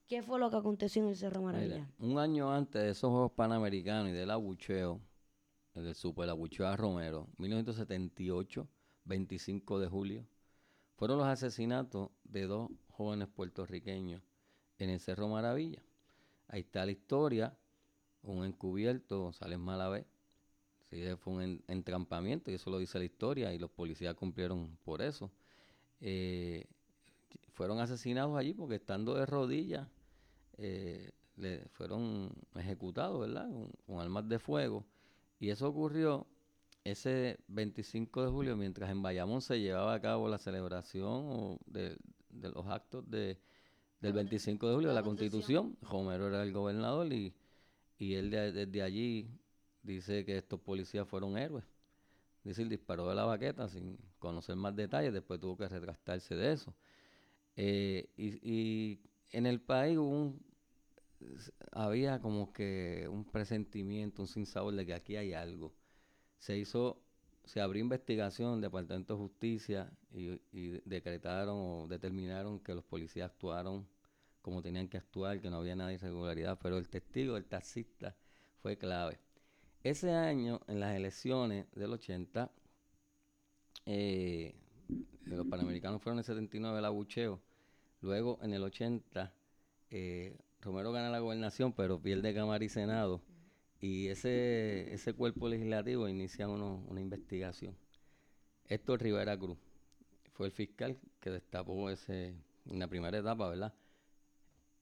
¿Qué 0.08 0.22
fue 0.24 0.39
lo 0.39 0.50
que 0.50 0.56
aconteció 0.56 1.02
en 1.02 1.10
el 1.10 1.18
Cerro 1.18 1.42
Maravilla? 1.42 1.84
Mira, 1.84 1.89
un 2.00 2.18
año 2.20 2.52
antes 2.52 2.82
de 2.82 2.89
esos 2.92 3.10
Juegos 3.12 3.32
Panamericanos 3.34 4.10
y 4.10 4.12
del 4.13 4.32
abucheo, 4.32 5.00
el 5.76 5.86
del 5.86 5.96
super 5.96 6.30
abucheo 6.30 6.68
a 6.68 6.78
Romero, 6.78 7.30
1978, 7.38 8.68
25 9.06 9.80
de 9.80 9.88
julio, 9.88 10.28
fueron 10.98 11.18
los 11.20 11.28
asesinatos 11.28 12.12
de 12.26 12.48
dos 12.48 12.72
jóvenes 12.89 13.30
puertorriqueños 13.30 14.22
en 14.80 14.89
el 14.92 15.00
Cerro 15.02 15.28
Maravilla. 15.30 15.84
Ahí 16.50 16.62
está 16.62 16.86
la 16.86 16.92
historia, 16.94 17.58
un 18.24 18.46
encubierto, 18.46 19.22
González 19.22 19.60
Malavé, 19.60 20.08
sí, 20.89 21.04
fue 21.18 21.34
un 21.34 21.42
en- 21.42 21.63
entrampamiento 21.68 22.52
y 22.52 22.56
eso 22.56 22.70
lo 22.70 22.78
dice 22.80 23.00
la 23.00 23.06
historia 23.06 23.54
y 23.54 23.60
los 23.60 23.70
policías 23.72 24.16
cumplieron 24.16 24.78
por 24.84 25.02
eso. 25.02 25.32
Eh, 26.02 26.66
fueron 27.54 27.80
asesinados 27.80 28.38
allí 28.38 28.54
porque 28.54 28.76
estando 28.76 29.16
de 29.16 29.26
rodillas 29.26 29.88
eh, 30.58 31.12
le 31.38 31.66
fueron 31.70 32.32
ejecutados, 32.56 33.20
¿verdad? 33.20 33.50
Con, 33.50 33.72
con 33.86 34.00
armas 34.00 34.28
de 34.30 34.39
fuego. 34.39 34.86
Y 35.39 35.50
eso 35.50 35.68
ocurrió 35.68 36.28
ese 36.84 37.39
25 37.48 38.24
de 38.24 38.30
julio, 38.32 38.58
mientras 38.58 38.89
en 38.92 39.02
Bayamón 39.02 39.42
se 39.42 39.60
llevaba 39.60 39.94
a 39.94 40.02
cabo 40.02 40.28
la 40.30 40.38
celebración 40.38 41.58
de, 41.66 41.98
de 42.30 42.50
los 42.52 42.68
actos 42.68 43.10
de, 43.10 43.39
del 44.02 44.13
25 44.13 44.68
de 44.70 44.76
julio 44.76 44.89
de 44.89 44.96
la 44.96 45.04
Constitución. 45.04 45.78
Romero 45.82 46.28
era 46.28 46.44
el 46.44 46.52
gobernador 46.54 47.12
y, 47.13 47.34
y 48.00 48.16
él 48.16 48.32
de- 48.32 48.52
desde 48.52 48.82
allí 48.84 49.30
dice 49.84 50.26
que 50.26 50.38
estos 50.38 50.60
policías 50.60 51.08
fueron 51.08 51.38
héroes. 51.38 51.66
Dice, 52.44 52.62
él 52.62 52.70
disparó 52.70 53.08
de 53.10 53.16
la 53.16 53.26
baqueta 53.26 53.70
sin 53.70 53.98
conocer 54.20 54.56
más 54.58 54.76
detalles, 54.76 55.13
después 55.13 55.39
tuvo 55.39 55.58
que 55.58 55.68
retractarse 55.68 56.36
de 56.36 56.52
eso. 56.54 56.74
Eh, 57.56 58.10
y, 58.18 59.00
en 59.32 59.46
el 59.46 59.62
país 59.62 59.98
hubo 59.98 60.36
había 61.72 62.20
como 62.20 62.52
que 62.54 63.08
un 63.10 63.26
presentimiento, 63.26 64.22
un 64.22 64.28
sinsabor 64.28 64.76
de 64.76 64.86
que 64.86 64.94
aquí 64.94 65.16
hay 65.16 65.34
algo. 65.34 65.74
Se 66.38 66.58
hizo, 66.58 67.02
se 67.46 67.62
abrió 67.62 67.82
investigación, 67.82 68.62
Departamento 68.62 69.13
de 69.13 69.20
Justicia, 69.20 69.92
y, 70.12 70.42
y 70.52 70.82
decretaron 70.86 71.56
o 71.58 71.88
determinaron 71.88 72.60
que 72.60 72.76
los 72.76 72.84
policías 72.84 73.32
actuaron 73.32 73.88
como 74.44 74.62
tenían 74.62 74.89
que 74.89 74.98
actuar, 74.98 75.42
que 75.42 75.50
no 75.50 75.58
había 75.58 75.76
nada 75.76 75.89
de 75.89 75.96
irregularidad, 75.96 76.60
pero 76.62 76.78
el 76.78 76.89
testigo, 76.89 77.38
el 77.38 77.46
taxista, 77.46 78.16
fue 78.62 78.78
clave. 78.78 79.20
Ese 79.84 80.12
año, 80.12 80.60
en 80.68 80.82
las 80.82 80.96
elecciones 80.96 81.66
del 81.74 81.94
80, 81.94 82.52
eh, 83.86 84.54
los 85.26 85.48
panamericanos 85.48 86.02
fueron 86.02 86.17
en 86.17 86.19
el 86.19 86.26
79 86.26 86.80
el 86.80 86.86
abucheo. 86.86 87.41
Luego, 88.02 88.39
en 88.41 88.54
el 88.54 88.63
80, 88.63 89.34
eh, 89.91 90.38
Romero 90.62 90.91
gana 90.91 91.10
la 91.10 91.19
gobernación, 91.19 91.74
pero 91.74 92.02
pierde 92.02 92.34
Cámara 92.34 92.63
y 92.63 92.69
Senado. 92.69 93.22
Y 93.80 94.08
ese, 94.08 94.93
ese 94.93 95.13
cuerpo 95.13 95.50
legislativo 95.50 96.08
inicia 96.08 96.48
una 96.48 97.02
investigación. 97.02 97.76
Héctor 98.67 99.02
Rivera 99.02 99.38
Cruz 99.38 99.58
fue 100.34 100.48
el 100.48 100.52
fiscal 100.52 100.98
que 101.19 101.30
destapó 101.30 101.89
ese, 101.89 102.36
en 102.65 102.80
la 102.80 102.88
primera 102.88 103.17
etapa, 103.17 103.50
¿verdad? 103.50 103.74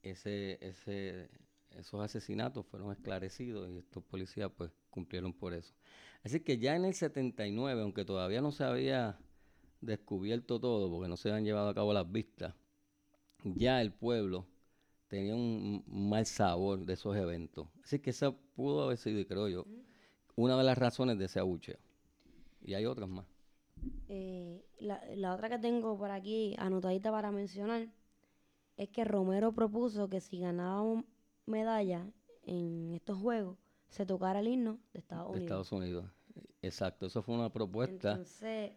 Ese, 0.01 0.57
ese, 0.61 1.29
esos 1.71 2.01
asesinatos 2.01 2.65
fueron 2.65 2.91
esclarecidos 2.91 3.69
y 3.69 3.77
estos 3.77 4.03
policías 4.03 4.51
pues 4.55 4.71
cumplieron 4.89 5.33
por 5.33 5.53
eso. 5.53 5.73
Así 6.23 6.39
que 6.39 6.57
ya 6.57 6.75
en 6.75 6.85
el 6.85 6.93
79, 6.93 7.81
aunque 7.81 8.05
todavía 8.05 8.41
no 8.41 8.51
se 8.51 8.63
había 8.63 9.19
descubierto 9.81 10.59
todo, 10.59 10.89
porque 10.89 11.09
no 11.09 11.17
se 11.17 11.29
habían 11.29 11.43
llevado 11.43 11.69
a 11.69 11.73
cabo 11.73 11.93
las 11.93 12.09
vistas, 12.11 12.55
ya 13.43 13.81
el 13.81 13.91
pueblo 13.91 14.45
tenía 15.07 15.35
un 15.35 15.83
mal 15.87 16.25
sabor 16.25 16.85
de 16.85 16.93
esos 16.93 17.15
eventos. 17.17 17.67
Así 17.83 17.99
que 17.99 18.11
esa 18.11 18.31
pudo 18.31 18.83
haber 18.83 18.97
sido, 18.97 19.25
creo 19.27 19.49
yo, 19.49 19.65
una 20.35 20.57
de 20.57 20.63
las 20.63 20.77
razones 20.77 21.17
de 21.17 21.25
ese 21.25 21.39
abucheo. 21.39 21.77
Y 22.61 22.75
hay 22.75 22.85
otras 22.85 23.09
más. 23.09 23.25
Eh, 24.07 24.63
la, 24.79 25.03
la 25.15 25.33
otra 25.33 25.49
que 25.49 25.57
tengo 25.57 25.97
por 25.97 26.11
aquí 26.11 26.55
anotadita 26.59 27.11
para 27.11 27.31
mencionar 27.31 27.89
es 28.77 28.89
que 28.89 29.03
Romero 29.03 29.51
propuso 29.51 30.07
que 30.09 30.21
si 30.21 30.39
ganábamos 30.39 31.03
medalla 31.45 32.07
en 32.43 32.93
estos 32.93 33.17
juegos, 33.17 33.57
se 33.89 34.05
tocara 34.05 34.39
el 34.39 34.47
himno 34.47 34.79
de 34.93 34.99
Estados 34.99 35.27
de 35.27 35.39
Unidos. 35.39 35.43
Estados 35.43 35.71
Unidos. 35.71 36.05
Exacto, 36.61 37.07
eso 37.07 37.21
fue 37.21 37.35
una 37.35 37.51
propuesta. 37.51 38.11
Entonces, 38.11 38.71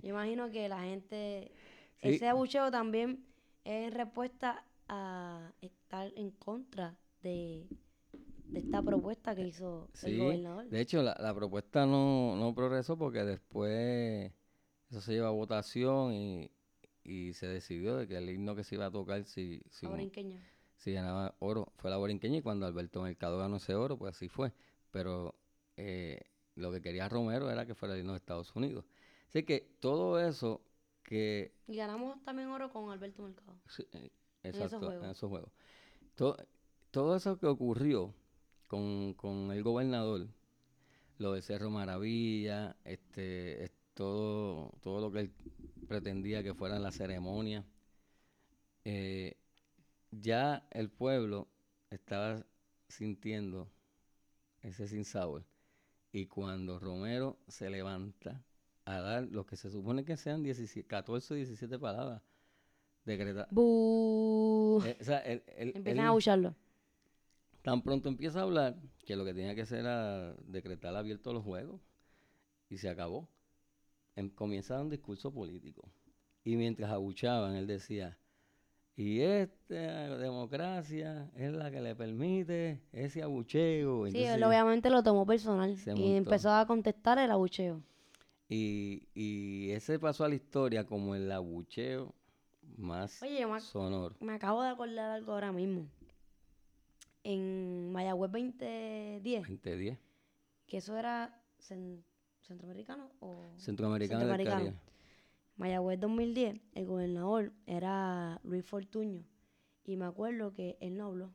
yo 0.02 0.08
imagino 0.10 0.50
que 0.50 0.68
la 0.68 0.80
gente, 0.82 1.50
Sí. 2.02 2.08
ese 2.08 2.28
abucheo 2.28 2.70
también 2.70 3.24
es 3.64 3.92
respuesta 3.92 4.64
a 4.88 5.52
estar 5.60 6.12
en 6.16 6.30
contra 6.32 6.96
de, 7.22 7.66
de 8.52 8.60
esta 8.60 8.82
propuesta 8.82 9.34
que 9.34 9.42
hizo 9.42 9.88
el 10.02 10.12
Sí, 10.12 10.16
gobernador. 10.16 10.68
de 10.68 10.80
hecho 10.80 11.02
la, 11.02 11.16
la 11.20 11.34
propuesta 11.34 11.86
no, 11.86 12.36
no 12.36 12.54
progresó 12.54 12.96
porque 12.96 13.24
después 13.24 14.32
eso 14.90 15.00
se 15.00 15.12
lleva 15.12 15.28
a 15.28 15.32
votación 15.32 16.12
y, 16.14 16.50
y 17.04 17.32
se 17.34 17.46
decidió 17.48 17.96
de 17.96 18.06
que 18.08 18.16
el 18.16 18.30
himno 18.30 18.54
que 18.54 18.64
se 18.64 18.76
iba 18.76 18.86
a 18.86 18.90
tocar 18.90 19.24
si, 19.24 19.60
si, 19.70 19.86
borinqueña. 19.86 20.40
si 20.76 20.92
ganaba 20.92 21.34
oro 21.40 21.72
fue 21.76 21.90
la 21.90 21.96
borinqueña 21.98 22.38
y 22.38 22.42
cuando 22.42 22.66
Alberto 22.66 23.02
Mercado 23.02 23.38
ganó 23.38 23.56
ese 23.56 23.74
oro, 23.74 23.98
pues 23.98 24.14
así 24.16 24.28
fue. 24.28 24.52
Pero 24.90 25.34
eh, 25.76 26.20
lo 26.54 26.72
que 26.72 26.80
quería 26.80 27.08
Romero 27.08 27.50
era 27.50 27.66
que 27.66 27.74
fuera 27.74 27.94
el 27.94 28.00
himno 28.00 28.12
de 28.12 28.18
Estados 28.18 28.54
Unidos. 28.56 28.84
Así 29.28 29.42
que 29.44 29.76
todo 29.80 30.20
eso 30.20 30.62
que 31.02 31.52
Y 31.66 31.76
ganamos 31.76 32.22
también 32.24 32.48
oro 32.48 32.70
con 32.72 32.90
Alberto 32.90 33.22
Mercado. 33.22 33.56
Sí, 33.68 33.86
eh, 33.92 34.10
esos 34.42 34.62
exacto, 34.62 34.80
juegos. 34.80 35.04
en 35.04 35.10
esos 35.10 35.28
juegos. 35.30 35.52
Todo, 36.14 36.36
todo 36.90 37.16
eso 37.16 37.38
que 37.38 37.46
ocurrió 37.46 38.14
con, 38.68 39.14
con 39.14 39.52
el 39.52 39.62
gobernador, 39.62 40.28
lo 41.18 41.32
de 41.32 41.42
Cerro 41.42 41.70
Maravilla, 41.70 42.76
este, 42.84 43.64
es 43.64 43.72
todo, 43.94 44.72
todo 44.82 45.00
lo 45.00 45.12
que 45.12 45.20
él 45.20 45.32
pretendía 45.88 46.42
que 46.42 46.54
fuera 46.54 46.78
la 46.78 46.92
ceremonia, 46.92 47.64
eh, 48.84 49.36
ya 50.10 50.66
el 50.70 50.90
pueblo 50.90 51.48
estaba 51.90 52.44
sintiendo 52.88 53.70
ese 54.62 54.88
sinsabor. 54.88 55.44
Y 56.12 56.26
cuando 56.26 56.78
Romero 56.78 57.38
se 57.48 57.70
levanta 57.70 58.44
a 58.96 59.00
dar 59.00 59.22
lo 59.30 59.44
que 59.44 59.56
se 59.56 59.70
supone 59.70 60.04
que 60.04 60.16
sean 60.16 60.42
17, 60.42 60.86
14 60.88 61.34
o 61.34 61.36
17 61.36 61.78
palabras, 61.78 62.22
decreta, 63.04 63.46
¡Bu! 63.50 64.80
eh, 64.84 64.96
o 65.00 65.04
sea, 65.04 65.18
él- 65.20 65.42
él- 65.56 65.72
Empiezan 65.74 65.98
él 65.98 66.06
a 66.06 66.08
abucharlo. 66.08 66.54
tan 67.62 67.82
pronto 67.82 68.08
empieza 68.08 68.40
a 68.40 68.42
hablar 68.42 68.76
que 69.04 69.16
lo 69.16 69.24
que 69.24 69.34
tenía 69.34 69.54
que 69.54 69.62
hacer 69.62 69.80
era 69.80 70.34
decretar 70.46 70.94
abiertos 70.96 71.34
los 71.34 71.44
juegos 71.44 71.80
y 72.70 72.78
se 72.78 72.88
acabó. 72.88 73.28
Em- 74.16 74.30
comienza 74.30 74.80
un 74.80 74.90
discurso 74.90 75.32
político 75.32 75.82
Y 76.44 76.56
mientras 76.56 76.90
abuchaban, 76.90 77.54
él 77.56 77.66
decía, 77.66 78.16
y 78.96 79.20
esta 79.20 80.16
democracia 80.16 81.30
es 81.36 81.52
la 81.52 81.70
que 81.70 81.80
le 81.82 81.94
permite 81.94 82.80
ese 82.92 83.22
abucheo. 83.22 84.04
Sí, 84.06 84.08
Entonces, 84.08 84.34
él 84.36 84.44
obviamente 84.44 84.88
lo 84.88 85.02
tomó 85.02 85.26
personal 85.26 85.70
y 85.72 85.90
montó. 85.90 86.16
empezó 86.16 86.50
a 86.50 86.66
contestar 86.66 87.18
el 87.18 87.30
abucheo. 87.30 87.82
Y, 88.48 89.08
y 89.14 89.70
ese 89.72 89.98
pasó 89.98 90.24
a 90.24 90.28
la 90.28 90.34
historia 90.34 90.84
como 90.86 91.14
el 91.14 91.30
abucheo 91.30 92.14
más 92.76 93.22
Oye, 93.22 93.40
yo 93.40 93.48
me, 93.48 93.54
ac- 93.56 93.60
sonoro. 93.60 94.16
me 94.20 94.32
acabo 94.34 94.62
de 94.62 94.68
acordar 94.70 95.10
algo 95.10 95.32
ahora 95.32 95.52
mismo. 95.52 95.86
En 97.24 97.92
Mayagüez 97.92 98.30
2010, 98.32 99.42
2010. 99.42 99.98
que 100.66 100.76
eso 100.78 100.96
era 100.96 101.42
cen- 101.60 102.02
centroamericano 102.40 103.10
o 103.20 103.52
Centroamericano 103.58 104.20
Centroamericano. 104.20 104.74
Mayagüez 105.56 105.98
2010, 106.00 106.60
el 106.74 106.86
gobernador 106.86 107.52
era 107.66 108.40
Luis 108.44 108.64
Fortuño. 108.64 109.24
Y 109.84 109.96
me 109.96 110.04
acuerdo 110.04 110.52
que 110.54 110.76
él 110.80 110.96
no 110.96 111.06
habló. 111.06 111.32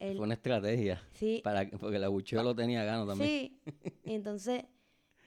Él, 0.00 0.16
Fue 0.16 0.24
una 0.26 0.34
estrategia. 0.34 1.00
sí, 1.12 1.40
Para, 1.44 1.68
que- 1.70 1.78
porque 1.78 1.96
el 1.96 2.04
abucheo 2.04 2.42
lo 2.42 2.54
tenía 2.54 2.84
gano 2.84 3.06
también. 3.06 3.30
sí. 3.30 3.60
Entonces, 4.04 4.64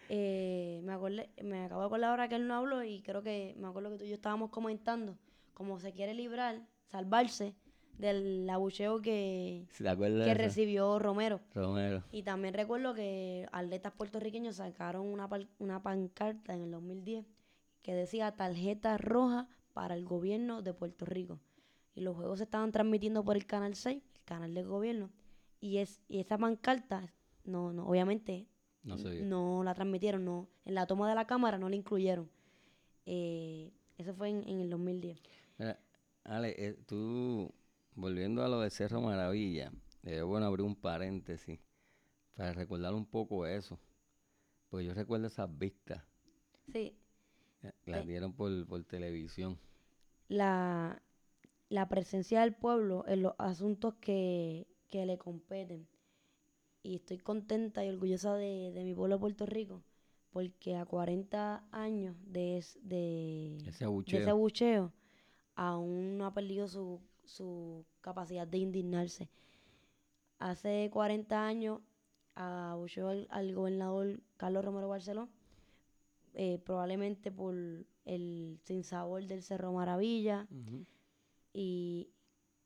eh, 0.10 0.82
me, 0.84 0.94
acordé, 0.94 1.30
me 1.44 1.66
acabo 1.66 1.82
de 1.82 1.88
acordar 1.88 2.12
ahora 2.12 2.28
que 2.28 2.36
él 2.36 2.48
no 2.48 2.56
habló 2.56 2.84
y 2.84 3.02
creo 3.02 3.22
que 3.24 3.56
me 3.58 3.68
acuerdo 3.68 3.92
que 3.92 3.98
tú 3.98 4.06
y 4.06 4.10
yo 4.10 4.16
estábamos 4.16 4.50
comentando 4.50 5.18
cómo 5.54 5.80
se 5.80 5.92
quiere 5.92 6.14
librar, 6.14 6.62
salvarse 6.86 7.56
del 7.98 8.48
abucheo 8.50 9.02
que, 9.02 9.66
¿Se 9.72 9.84
te 9.84 9.90
acuerdas 9.90 10.28
que 10.28 10.34
recibió 10.34 11.00
Romero. 11.00 11.42
Romero. 11.54 12.04
Y 12.12 12.24
también 12.24 12.54
recuerdo 12.54 12.94
que 12.94 13.48
atletas 13.52 13.92
puertorriqueños 13.94 14.58
sacaron 14.58 15.08
una, 15.08 15.28
una 15.60 15.82
pancarta 15.82 16.54
en 16.54 16.62
el 16.62 16.72
2010 16.72 17.26
que 17.82 17.96
decía 17.96 18.32
tarjeta 18.34 18.98
roja 18.98 19.48
para 19.74 19.96
el 19.96 20.06
gobierno 20.06 20.62
de 20.62 20.74
Puerto 20.74 21.06
Rico. 21.06 21.40
Y 21.96 22.02
los 22.02 22.16
juegos 22.16 22.38
se 22.40 22.44
estaban 22.44 22.72
transmitiendo 22.72 23.24
por 23.24 23.36
el 23.36 23.46
Canal 23.46 23.76
6, 23.76 24.04
el 24.16 24.24
canal 24.24 24.54
del 24.54 24.68
gobierno. 24.68 25.10
Y, 25.60 25.78
es, 25.78 26.02
y 26.08 26.20
esa 26.20 26.38
pancarta, 26.38 27.12
no, 27.44 27.74
no, 27.74 27.88
obviamente 27.88 28.46
No 28.84 29.64
la 29.64 29.74
transmitieron, 29.74 30.24
no, 30.26 30.48
en 30.66 30.76
la 30.76 30.88
toma 30.88 31.10
de 31.10 31.16
la 31.16 31.28
cámara 31.28 31.58
no 31.58 31.70
la 31.70 31.76
incluyeron. 31.76 32.30
Eh, 33.06 33.72
eso 33.98 34.14
fue 34.14 34.30
en, 34.30 34.48
en 34.48 34.62
el 34.62 34.70
2010. 34.70 35.20
Mira, 35.58 35.80
Ale, 36.24 36.56
eh, 36.58 36.74
tú, 36.86 37.54
volviendo 37.96 38.44
a 38.44 38.48
lo 38.48 38.62
de 38.62 38.70
Cerro 38.70 39.02
Maravilla, 39.02 39.72
es 40.04 40.24
bueno 40.24 40.46
abrir 40.46 40.66
un 40.66 40.76
paréntesis 40.76 41.60
para 42.36 42.54
recordar 42.54 42.94
un 42.94 43.06
poco 43.06 43.46
eso. 43.46 43.80
Pues 44.70 44.86
yo 44.86 44.94
recuerdo 44.94 45.28
esas 45.28 45.50
vistas, 45.58 46.04
Sí, 46.72 46.94
eh, 47.64 47.72
las 47.86 48.04
Eh. 48.04 48.08
dieron 48.08 48.34
por, 48.34 48.66
por 48.68 48.84
televisión. 48.84 49.60
la, 50.30 51.02
la 51.70 51.90
presencia 51.90 52.42
del 52.42 52.54
pueblo 52.56 53.06
en 53.08 53.24
los 53.24 53.34
asuntos 53.40 53.96
que, 53.96 54.68
que 54.88 55.06
le 55.06 55.18
competen. 55.18 55.88
Y 56.84 56.96
estoy 56.96 57.18
contenta 57.18 57.84
y 57.86 57.90
orgullosa 57.90 58.36
de, 58.36 58.72
de 58.74 58.84
mi 58.84 58.94
pueblo 58.96 59.20
Puerto 59.20 59.46
Rico, 59.46 59.84
porque 60.32 60.76
a 60.76 60.86
40 60.86 61.64
años 61.72 62.16
de, 62.26 62.58
es- 62.58 62.80
de, 62.82 63.58
Ese 63.66 63.70
de 63.70 63.72
ese 63.72 63.86
abucheo. 63.86 64.30
abucheo, 64.30 64.94
aún 65.56 66.18
no 66.18 66.26
ha 66.26 66.34
perdido 66.34 66.68
su, 66.68 67.02
su 67.26 67.86
capacidad 68.02 68.48
de 68.48 68.60
indignarse. 68.60 69.30
Hace 70.40 70.90
40 70.92 71.46
años 71.46 71.82
abucheó 72.36 73.10
al, 73.10 73.28
al 73.30 73.54
gobernador 73.54 74.20
Carlos 74.38 74.64
Romero 74.66 74.88
Barceló, 74.90 75.30
eh, 76.34 76.60
probablemente 76.64 77.32
por 77.32 77.56
el 78.06 78.60
sinsabor 78.64 79.26
del 79.26 79.42
Cerro 79.44 79.74
Maravilla, 79.74 80.48
Ujú. 80.52 80.86
y 81.54 82.10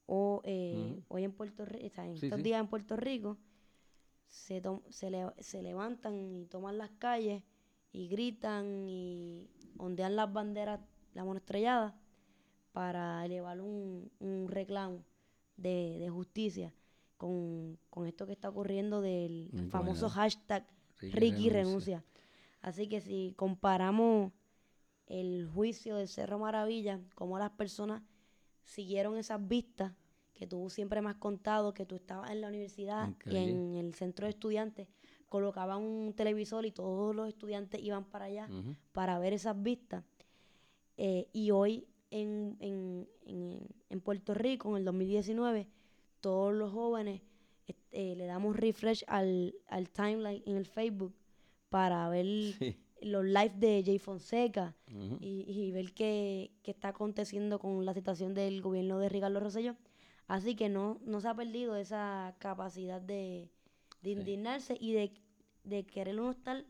o, 0.08 0.42
eh, 0.46 0.94
Ujú. 0.94 1.04
hoy 1.10 1.24
en 1.24 1.32
Puerto 1.34 1.66
Rico, 1.66 2.02
en 2.02 2.18
Sí, 2.18 2.26
estos 2.26 2.38
sí. 2.40 2.44
días 2.44 2.60
en 2.62 2.68
Puerto 2.68 2.98
Rico, 2.98 3.38
se, 4.32 4.62
se, 4.90 5.12
le- 5.12 5.34
se 5.40 5.62
levantan 5.62 6.16
y 6.16 6.46
toman 6.48 6.78
las 6.80 6.90
calles 6.98 7.44
y 7.92 8.08
gritan 8.08 8.88
y 8.90 9.48
ondean 9.78 10.16
las 10.16 10.32
banderas, 10.32 10.80
la 11.14 11.24
mano 11.26 11.38
estrellada, 11.38 11.96
para 12.72 13.24
elevar 13.26 13.60
un, 13.62 14.10
un 14.20 14.48
reclamo 14.50 15.04
de, 15.58 15.98
de 16.00 16.10
justicia 16.10 16.74
con, 17.18 17.78
con 17.90 18.08
esto 18.08 18.26
que 18.26 18.32
está 18.32 18.50
ocurriendo 18.50 19.02
del 19.02 19.50
El 19.54 19.70
famoso 19.70 20.10
hashtag 20.10 20.66
Ricky 21.00 21.20
Ricky 21.20 21.50
renuncia. 21.50 21.64
renuncia. 22.00 22.06
Así 22.62 22.88
que 22.88 23.02
si 23.02 23.34
comparamos 23.36 24.32
el 25.08 25.48
juicio 25.54 25.98
del 25.98 26.08
Cerro 26.08 26.40
Maravilla, 26.40 27.02
cómo 27.16 27.38
las 27.38 27.52
personas 27.52 28.02
siguieron 28.64 29.18
esas 29.18 29.46
vistas 29.46 29.92
que 30.42 30.48
tú 30.48 30.72
siempre 30.72 31.04
me 31.04 31.10
has 31.12 31.18
contado, 31.18 31.72
que 31.72 31.86
tú 31.86 31.94
estabas 31.96 32.32
en 32.32 32.42
la 32.42 32.48
universidad 32.48 33.10
y 33.32 33.38
en 33.38 33.76
el 33.76 33.94
centro 33.94 34.26
de 34.26 34.32
estudiantes, 34.32 34.88
colocaban 35.30 35.84
un 35.84 36.14
televisor 36.16 36.66
y 36.66 36.72
todos 36.72 37.16
los 37.16 37.28
estudiantes 37.28 37.80
iban 37.80 38.06
para 38.06 38.26
allá 38.26 38.48
para 38.92 39.20
ver 39.20 39.34
esas 39.34 39.62
vistas. 39.62 40.04
Eh, 40.98 41.28
y 41.32 41.52
hoy 41.52 41.86
en, 42.10 42.58
en, 42.60 43.08
en, 43.28 43.68
en 43.90 44.02
Puerto 44.02 44.34
Rico, 44.34 44.72
en 44.72 44.78
el 44.78 44.86
2019, 44.86 45.68
todos 46.22 46.52
los 46.56 46.72
jóvenes 46.72 47.22
eh, 47.68 47.76
eh, 47.92 48.16
le 48.16 48.26
damos 48.26 48.56
refresh 48.56 49.04
al, 49.08 49.54
al 49.68 49.92
timeline 49.92 50.42
en 50.48 50.58
el 50.58 50.66
Facebook 50.66 51.14
para 51.70 52.10
ver 52.10 52.26
Sí. 52.60 52.76
los 53.08 53.24
lives 53.26 53.60
de 53.60 53.84
Jay 53.86 54.00
Fonseca 54.00 54.76
y 55.20 55.72
ver 55.72 55.94
qué, 55.94 56.50
qué 56.64 56.72
está 56.72 56.88
aconteciendo 56.88 57.60
con 57.60 57.86
la 57.86 57.94
situación 57.94 58.34
del 58.34 58.60
gobierno 58.64 58.98
de 58.98 59.08
Ricardo 59.08 59.40
Rosselló. 59.40 59.76
Así 60.36 60.52
que 60.60 60.68
no, 60.70 60.86
no 61.12 61.18
se 61.22 61.28
ha 61.30 61.36
perdido 61.36 61.76
esa 61.76 62.36
capacidad 62.40 63.02
de, 63.02 63.50
de 64.04 64.10
Sí. 64.16 64.20
indignarse 64.20 64.78
y 64.80 64.94
de, 64.94 65.06
de 65.64 65.86
querer 65.86 66.20
uno 66.20 66.32
estar 66.32 66.66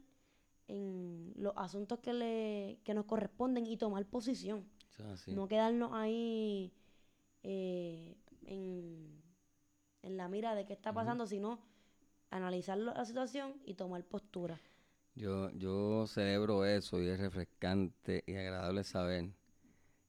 en 0.68 1.34
los 1.38 1.54
asuntos 1.58 2.00
que, 2.00 2.14
le, 2.14 2.80
que 2.86 2.94
nos 2.94 3.06
corresponden 3.06 3.66
y 3.68 3.78
tomar 3.78 4.06
posición. 4.06 4.60
No 5.28 5.48
quedarnos 5.48 5.92
ahí 5.94 6.74
eh, 7.44 8.18
en, 8.46 9.22
en 10.04 10.18
la 10.18 10.28
mira 10.30 10.56
de 10.56 10.66
qué 10.66 10.74
está 10.74 10.94
pasando, 10.94 11.26
sino 11.28 11.60
analizar 12.32 12.78
la 12.78 13.06
situación 13.06 13.56
y 13.66 13.76
tomar 13.76 14.04
postura. 14.06 14.60
Yo, 15.16 15.50
yo 15.52 16.06
celebro 16.08 16.66
eso 16.66 17.02
y 17.02 17.08
es 17.08 17.20
refrescante 17.20 18.24
y 18.26 18.36
agradable 18.36 18.84
saber 18.84 19.30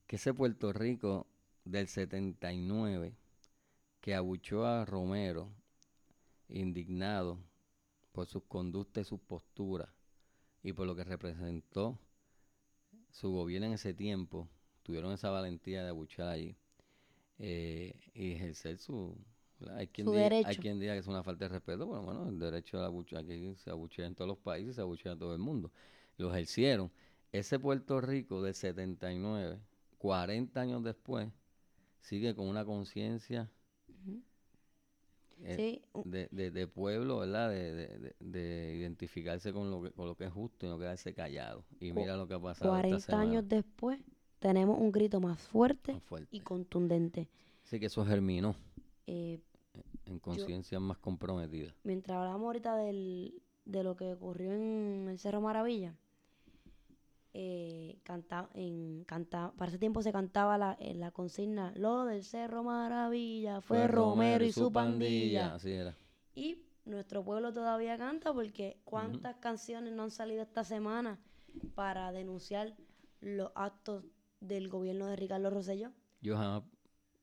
que 0.06 0.16
ese 0.16 0.34
Puerto 0.34 0.72
Rico 0.72 1.26
del 1.64 1.88
79 1.88 3.16
que 4.02 4.14
abuchó 4.14 4.66
a 4.66 4.84
Romero, 4.84 5.48
indignado 6.48 7.38
por 8.10 8.26
sus 8.26 8.42
conductas 8.42 9.06
y 9.06 9.08
sus 9.08 9.20
posturas 9.20 9.88
y 10.62 10.72
por 10.72 10.86
lo 10.86 10.94
que 10.96 11.04
representó 11.04 11.98
su 13.10 13.30
gobierno 13.30 13.68
en 13.68 13.74
ese 13.74 13.94
tiempo, 13.94 14.48
tuvieron 14.82 15.12
esa 15.12 15.30
valentía 15.30 15.84
de 15.84 15.90
abuchar 15.90 16.28
allí 16.28 16.56
eh, 17.38 17.94
y 18.12 18.32
ejercer 18.32 18.76
su... 18.78 19.16
Hay 19.76 19.86
quien, 19.86 20.08
Su 20.08 20.12
diga, 20.12 20.24
hay 20.24 20.30
derecho. 20.30 20.60
quien 20.60 20.80
diga 20.80 20.94
que 20.94 20.98
es 20.98 21.06
una 21.06 21.22
falta 21.22 21.44
de 21.44 21.50
respeto, 21.50 21.88
pero 21.88 22.02
bueno, 22.02 22.28
el 22.28 22.38
derecho 22.40 22.80
a 22.80 22.86
abuchar, 22.86 23.20
aquí 23.20 23.54
se 23.54 23.70
abuchea 23.70 24.06
en 24.06 24.16
todos 24.16 24.26
los 24.28 24.38
países, 24.38 24.74
se 24.74 24.80
abuchea 24.80 25.12
en 25.12 25.18
todo 25.20 25.32
el 25.32 25.38
mundo. 25.38 25.70
Lo 26.16 26.32
ejercieron. 26.34 26.90
Ese 27.30 27.60
Puerto 27.60 28.00
Rico 28.00 28.42
del 28.42 28.54
79, 28.54 29.60
40 29.98 30.60
años 30.60 30.82
después, 30.82 31.28
sigue 32.00 32.34
con 32.34 32.48
una 32.48 32.64
conciencia 32.64 33.48
Sí, 35.56 35.82
u- 35.92 36.04
de, 36.04 36.28
de, 36.30 36.50
de 36.50 36.66
pueblo, 36.66 37.18
¿verdad? 37.18 37.50
De, 37.50 37.72
de, 37.74 37.98
de- 37.98 38.16
de 38.20 38.74
identificarse 38.76 39.52
con 39.52 39.70
lo, 39.70 39.82
que, 39.82 39.90
con 39.92 40.06
lo 40.06 40.16
que 40.16 40.24
es 40.24 40.32
justo 40.32 40.66
y 40.66 40.68
no 40.68 40.78
quedarse 40.78 41.14
callado. 41.14 41.64
Y 41.80 41.92
mira 41.92 42.16
lo 42.16 42.26
que 42.28 42.34
ha 42.34 42.40
pasado. 42.40 42.78
esta 42.78 42.80
40 42.80 43.06
semana, 43.06 43.22
años 43.22 43.48
después 43.48 44.00
tenemos 44.38 44.78
un 44.78 44.92
grito 44.92 45.20
más 45.20 45.38
fuerte. 45.40 46.00
y 46.30 46.40
contundente. 46.40 47.28
Así 47.64 47.80
que 47.80 47.86
eso 47.86 48.04
germinó 48.04 48.54
Eh, 49.06 49.40
en 50.06 50.18
conciencias 50.20 50.80
más 50.80 50.98
comprometidas. 50.98 51.74
mientras 51.84 52.16
hablamos 52.18 52.46
ahorita 52.46 52.76
del, 52.76 53.42
de 53.64 53.82
lo 53.82 53.96
que 53.96 54.12
ocurrió 54.14 54.52
en 54.52 55.06
el 55.08 55.18
Cerro 55.18 55.40
Maravilla, 55.40 55.96
eh, 57.34 57.98
canta, 58.02 58.48
en, 58.54 59.04
canta, 59.04 59.52
para 59.56 59.70
ese 59.70 59.78
tiempo 59.78 60.02
se 60.02 60.12
cantaba 60.12 60.58
la, 60.58 60.76
en 60.78 61.00
la 61.00 61.10
consigna, 61.10 61.72
lo 61.76 62.04
del 62.04 62.24
Cerro 62.24 62.62
Maravilla 62.62 63.60
fue, 63.60 63.86
Romero 63.88 64.44
y 64.44 64.52
su 64.52 64.70
pandilla. 64.72 65.54
Así 65.54 65.70
era. 65.70 65.96
Y 66.34 66.58
nuestro 66.84 67.24
pueblo 67.24 67.52
todavía 67.52 67.96
canta 67.96 68.32
porque 68.32 68.78
cuántas 68.84 69.36
canciones 69.36 69.92
no 69.92 70.02
han 70.04 70.10
salido 70.10 70.42
esta 70.42 70.64
semana 70.64 71.18
para 71.74 72.12
denunciar 72.12 72.74
los 73.20 73.50
actos 73.54 74.04
del 74.40 74.68
gobierno 74.68 75.06
de 75.06 75.16
Ricardo 75.16 75.48
Rosselló. 75.50 75.92
Yo 76.20 76.36
jamás 76.36 76.64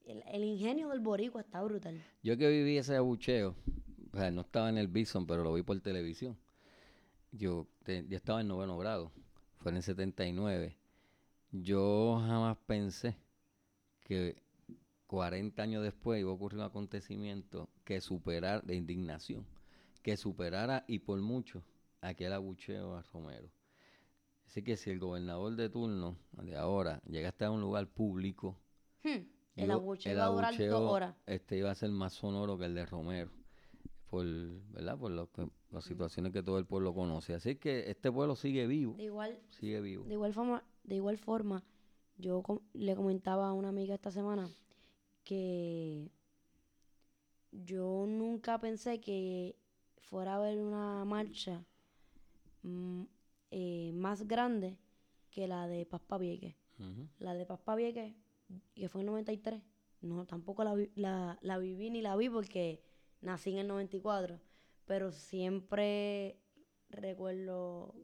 El, 0.06 0.22
el 0.26 0.42
ingenio 0.44 0.88
del 0.88 1.00
boricua 1.00 1.40
está 1.42 1.62
brutal. 1.62 2.00
Yo 2.22 2.36
que 2.36 2.48
viví 2.48 2.78
ese 2.78 2.96
abucheo, 2.96 3.54
o 4.12 4.16
sea, 4.16 4.30
no 4.30 4.40
estaba 4.40 4.68
en 4.70 4.78
el 4.78 4.88
Bison, 4.88 5.26
pero 5.26 5.44
lo 5.44 5.52
vi 5.52 5.62
por 5.62 5.78
televisión. 5.80 6.36
Yo, 7.32 7.66
te- 7.84 8.06
yo 8.08 8.16
estaba 8.16 8.40
en 8.40 8.48
noveno 8.48 8.76
grado, 8.78 9.12
fue 9.60 9.70
en 9.70 9.76
el 9.78 9.82
79. 9.82 10.76
yo 11.52 12.18
jamás 12.26 12.56
pensé 12.66 13.16
que 14.04 14.42
40 15.06 15.62
años 15.62 15.82
después 15.82 16.20
iba 16.20 16.30
a 16.30 16.34
ocurrir 16.34 16.58
un 16.58 16.64
acontecimiento 16.66 17.68
que 17.84 18.00
superara 18.00 18.60
de 18.60 18.76
indignación, 18.76 19.46
que 20.02 20.16
superara 20.16 20.84
y 20.88 21.00
por 21.00 21.20
mucho 21.20 21.62
aquel 22.00 22.32
abucheo 22.32 22.96
a 22.96 23.02
Romero. 23.02 23.48
Así 24.46 24.62
que 24.62 24.76
si 24.76 24.90
el 24.90 24.98
gobernador 24.98 25.56
de 25.56 25.68
turno 25.70 26.16
de 26.32 26.56
ahora 26.56 27.00
llega 27.06 27.28
hasta 27.30 27.50
un 27.50 27.60
lugar 27.60 27.86
público, 27.88 28.58
Hmm, 29.02 29.24
El 29.56 29.70
abucheo 29.70 30.12
el 30.12 30.18
va 30.18 30.24
a 30.26 30.28
durar 30.28 30.58
dos 30.66 30.80
abucheo, 30.80 30.90
horas. 30.90 31.16
Este 31.26 31.56
iba 31.58 31.70
a 31.70 31.74
ser 31.74 31.90
más 31.90 32.12
sonoro 32.14 32.58
que 32.58 32.66
el 32.66 32.74
de 32.74 32.86
Romero, 32.86 33.30
por, 34.10 34.26
¿verdad? 34.72 34.98
Por 34.98 35.12
lo 35.12 35.30
que- 35.30 35.48
las 35.70 35.84
situaciones 35.84 36.32
que 36.32 36.42
todo 36.42 36.58
el 36.58 36.66
pueblo 36.66 36.92
conoce. 36.92 37.32
Así 37.34 37.56
que 37.56 37.88
este 37.90 38.10
pueblo 38.10 38.34
sigue 38.36 38.66
vivo, 38.66 38.94
De 38.96 39.04
igual, 39.04 39.38
sigue 39.50 39.80
vivo. 39.80 40.04
de 40.04 40.14
igual 40.14 40.32
forma, 40.34 40.64
de 40.84 40.96
igual 40.96 41.16
forma, 41.16 41.62
yo 42.18 42.42
com- 42.42 42.60
le 42.74 42.94
comentaba 42.96 43.48
a 43.48 43.52
una 43.52 43.68
amiga 43.68 43.94
esta 43.94 44.10
semana 44.10 44.48
que 45.24 46.10
yo 47.52 48.04
nunca 48.08 48.58
pensé 48.60 49.00
que 49.00 49.56
fuera 49.98 50.32
a 50.34 50.36
haber 50.36 50.58
una 50.60 51.04
marcha 51.04 51.64
mm, 52.62 53.02
eh, 53.52 53.92
más 53.94 54.26
grande 54.26 54.76
que 55.30 55.46
la 55.46 55.66
de 55.68 55.86
Paspa 55.86 56.18
Vieques. 56.18 56.54
Ujú. 56.78 57.08
La 57.18 57.34
de 57.34 57.46
Paspa 57.46 57.74
Vieques, 57.76 58.14
que 58.74 58.88
fue 58.88 59.02
en 59.02 59.06
93, 59.06 59.62
no, 60.02 60.26
tampoco 60.26 60.64
la, 60.64 60.74
vi- 60.74 60.90
la, 60.94 61.38
la 61.42 61.58
viví 61.58 61.90
ni 61.90 62.02
la 62.02 62.16
vi 62.16 62.28
porque 62.28 62.80
nací 63.20 63.50
en 63.50 63.58
el 63.58 63.68
94, 63.68 64.40
pero 64.86 65.12
siempre 65.12 66.38
recuerdo 66.88 67.94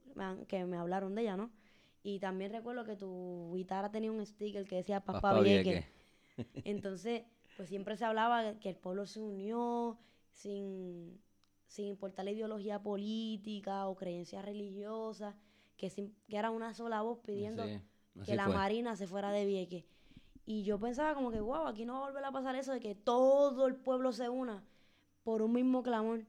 que 0.49 0.65
me 0.65 0.77
hablaron 0.77 1.15
de 1.15 1.23
ella, 1.23 1.37
¿no? 1.37 1.51
Y 2.03 2.21
también 2.21 2.53
recuerdo 2.53 2.85
que 2.85 2.97
tu 2.97 3.53
guitarra 3.55 3.91
tenía 3.91 4.13
un 4.13 4.25
sticker 4.25 4.67
que 4.67 4.77
decía 4.77 5.03
Vieques. 5.43 5.65
Vieques. 5.65 5.85
Entonces, 6.65 7.25
pues 7.57 7.69
siempre 7.69 7.97
se 7.97 8.05
hablaba 8.05 8.59
que 8.61 8.71
el 8.71 8.77
pueblo 8.77 9.07
se 9.07 9.21
unió 9.21 9.99
sin, 10.31 11.21
sin 11.67 11.87
importar 11.87 12.27
la 12.27 12.31
ideología 12.31 12.81
política 12.83 13.89
o 13.89 13.97
creencias 13.97 14.45
religiosas, 14.45 15.35
que, 15.77 15.91
que 16.29 16.37
era 16.37 16.51
una 16.51 16.75
sola 16.75 17.03
voz 17.03 17.19
pidiendo 17.25 17.65
Sí, 17.65 17.81
que 18.25 18.37
la 18.37 18.45
fue. 18.45 18.55
Marina 18.55 18.97
se 18.97 19.07
fuera 19.07 19.31
de 19.33 19.45
Vieques. 19.45 19.85
Y 20.45 20.63
yo 20.63 20.79
pensaba 20.79 21.15
como 21.15 21.33
que, 21.33 21.41
wow, 21.41 21.67
aquí 21.67 21.85
no 21.85 21.95
va 21.95 21.99
a 21.99 22.09
volver 22.11 22.25
a 22.25 22.31
pasar 22.31 22.55
eso 22.55 22.73
de 22.73 22.79
que 22.79 22.95
todo 22.95 23.67
el 23.67 23.75
pueblo 23.75 24.13
se 24.13 24.29
una 24.29 24.65
por 25.27 25.43
un 25.43 25.53
mismo 25.53 25.83
clamor 25.83 26.21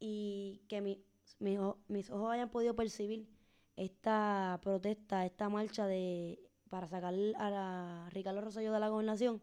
y 0.00 0.62
que 0.68 0.80
mi- 0.82 1.02
mi 1.40 1.58
mis 1.88 2.10
ojos 2.10 2.30
hayan 2.32 2.50
podido 2.50 2.76
percibir 2.76 3.28
esta 3.76 4.60
protesta, 4.62 5.26
esta 5.26 5.48
marcha 5.50 5.86
de 5.86 6.40
para 6.70 6.88
sacar 6.88 7.14
a 7.38 7.50
la 7.50 8.10
Ricardo 8.12 8.40
Rosselló 8.42 8.72
de 8.74 8.80
la 8.80 8.90
gobernación, 8.90 9.42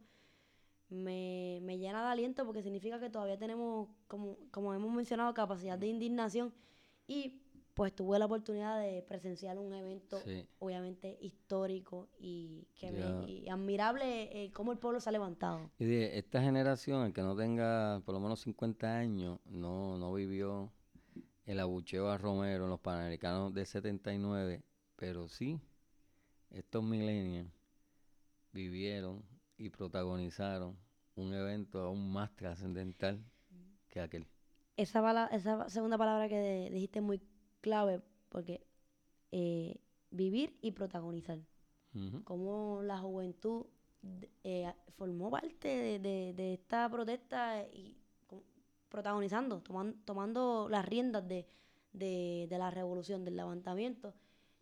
me, 0.89 1.59
me 1.63 1.77
llena 1.79 2.03
de 2.03 2.09
aliento 2.11 2.45
porque 2.45 2.61
significa 2.63 2.99
que 2.99 3.09
todavía 3.09 3.37
tenemos, 3.37 3.89
como, 4.07 4.37
como 4.51 4.73
hemos 4.73 4.91
mencionado, 4.93 5.33
capacidad 5.33 5.77
de 5.79 5.87
indignación 5.87 6.53
y 7.07 7.42
pues 7.73 7.93
tuve 7.95 8.19
la 8.19 8.25
oportunidad 8.25 8.79
de 8.79 9.01
presenciar 9.01 9.57
un 9.57 9.73
evento 9.73 10.19
Sí. 10.19 10.47
obviamente 10.59 11.17
histórico 11.21 12.07
y 12.19 12.67
que 12.75 12.91
me- 12.91 13.25
y 13.29 13.49
admirable 13.49 14.43
eh, 14.45 14.51
cómo 14.51 14.71
el 14.71 14.77
pueblo 14.77 14.99
se 14.99 15.09
ha 15.09 15.11
levantado. 15.11 15.71
Y 15.79 15.85
de 15.85 16.17
esta 16.19 16.41
generación, 16.41 17.05
el 17.05 17.13
que 17.13 17.21
no 17.21 17.35
tenga 17.35 18.01
por 18.05 18.13
lo 18.13 18.19
menos 18.19 18.41
50 18.41 18.95
años, 18.97 19.39
no, 19.45 19.97
no 19.97 20.13
vivió 20.13 20.71
el 21.45 21.59
abucheo 21.59 22.09
a 22.09 22.17
Romero 22.17 22.65
en 22.65 22.69
los 22.69 22.79
Panamericanos 22.79 23.53
del 23.53 23.65
79, 23.65 24.61
pero 24.95 25.27
sí, 25.27 25.59
estos 26.51 26.83
millennials 26.83 27.49
vivieron 28.51 29.23
y 29.57 29.69
protagonizaron 29.69 30.77
un 31.15 31.33
evento 31.33 31.81
aún 31.81 32.11
más 32.11 32.35
trascendental 32.35 33.23
que 33.89 33.99
aquel. 33.99 34.27
Esa, 34.77 35.27
esa 35.27 35.69
segunda 35.69 35.97
palabra 35.97 36.27
que 36.27 36.35
de- 36.37 36.69
dijiste 36.71 37.01
muy 37.01 37.21
clave 37.67 38.01
porque 38.29 38.55
eh, 39.31 39.77
vivir 40.11 40.49
y 40.61 40.71
protagonizar. 40.71 41.39
Cómo 42.23 42.81
la 42.83 42.97
juventud 42.99 43.65
eh, 44.43 44.71
formó 44.97 45.29
parte 45.29 45.67
de, 45.67 45.99
de- 45.99 46.33
de 46.35 46.53
esta 46.55 46.89
protesta 46.89 47.63
y 47.71 47.95
protagonizando, 48.89 49.61
toman- 49.63 49.95
tomando 50.05 50.67
las 50.69 50.85
riendas 50.85 51.27
de, 51.27 51.45
de- 51.93 52.47
de 52.49 52.57
la 52.57 52.69
revolución, 52.71 53.23
del 53.25 53.35
levantamiento 53.37 54.13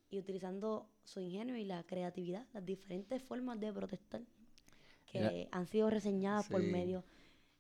y 0.10 0.20
utilizando 0.20 0.88
su 1.04 1.20
ingenio 1.22 1.56
y 1.58 1.66
la 1.66 1.84
creatividad, 1.84 2.46
las 2.54 2.66
diferentes 2.66 3.22
formas 3.24 3.60
de 3.60 3.72
protestar 3.74 4.22
que 5.12 5.20
Mira, 5.20 5.48
han 5.52 5.66
sido 5.68 5.90
reseñadas 5.90 6.48
por 6.48 6.62
medio 6.64 7.04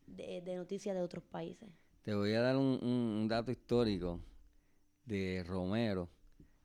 de, 0.07 0.41
de 0.41 0.55
noticias 0.55 0.95
de 0.95 1.01
otros 1.01 1.23
países. 1.23 1.69
Te 2.03 2.13
voy 2.13 2.33
a 2.33 2.41
dar 2.41 2.57
un, 2.57 2.79
un- 2.81 3.19
un 3.21 3.27
dato 3.27 3.51
histórico 3.51 4.19
de 5.11 5.43
Romero. 5.43 6.09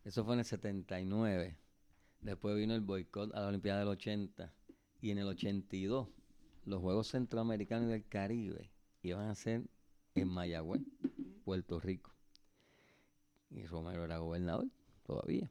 Eso 0.04 0.24
fue 0.24 0.34
en 0.34 0.40
el 0.40 0.44
79. 0.44 1.58
Después 2.20 2.56
vino 2.56 2.74
el 2.74 2.80
boicot 2.80 3.34
a 3.34 3.40
la 3.40 3.48
Olimpiada 3.48 3.80
del 3.80 3.88
80. 3.88 4.52
Y 5.00 5.10
en 5.10 5.18
el 5.18 5.26
82, 5.26 6.08
los 6.64 6.80
Juegos 6.80 7.08
Centroamericanos 7.08 7.88
y 7.88 7.92
del 7.92 8.06
Caribe 8.06 8.70
iban 9.02 9.28
a 9.28 9.34
ser 9.34 9.68
en 10.14 10.28
Mayagüez, 10.28 10.82
Puerto 11.44 11.80
Rico. 11.80 12.12
Y 13.50 13.66
Romero 13.66 14.04
era 14.04 14.18
gobernador 14.18 14.68
todavía. 15.02 15.50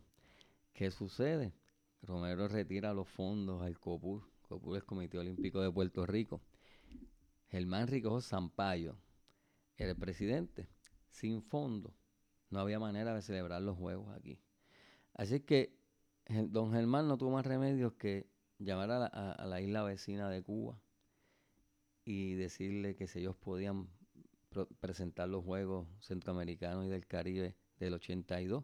¿Qué 0.73 0.89
sucede? 0.89 1.53
Romero 2.01 2.47
retira 2.47 2.93
los 2.93 3.09
fondos 3.09 3.61
al 3.61 3.77
COPUR. 3.77 4.23
COPUR 4.47 4.77
es 4.77 4.83
Comité 4.83 5.17
Olímpico 5.17 5.59
de 5.61 5.71
Puerto 5.71 6.05
Rico. 6.05 6.41
Germán 7.49 7.87
Ricojo 7.87 8.21
Sampaio 8.21 8.97
era 9.75 9.91
el 9.91 9.97
presidente. 9.97 10.69
Sin 11.09 11.41
fondos, 11.41 11.93
no 12.49 12.59
había 12.59 12.79
manera 12.79 13.13
de 13.13 13.21
celebrar 13.21 13.61
los 13.61 13.77
juegos 13.77 14.15
aquí. 14.15 14.39
Así 15.13 15.39
que 15.41 15.77
don 16.27 16.71
Germán 16.73 17.07
no 17.07 17.17
tuvo 17.17 17.31
más 17.31 17.45
remedio 17.45 17.97
que 17.97 18.29
llamar 18.59 18.91
a 18.91 18.99
la, 18.99 19.05
a- 19.07 19.45
la 19.45 19.61
isla 19.61 19.83
vecina 19.83 20.29
de 20.29 20.41
Cuba 20.43 20.79
y 22.03 22.33
decirle 22.35 22.95
que 22.95 23.07
si 23.07 23.19
ellos 23.19 23.35
podían 23.35 23.89
presentar 24.79 25.27
los 25.27 25.43
Juegos 25.43 25.87
Centroamericanos 25.99 26.85
y 26.85 26.89
del 26.89 27.05
Caribe 27.07 27.55
del 27.77 27.93
82, 27.95 28.63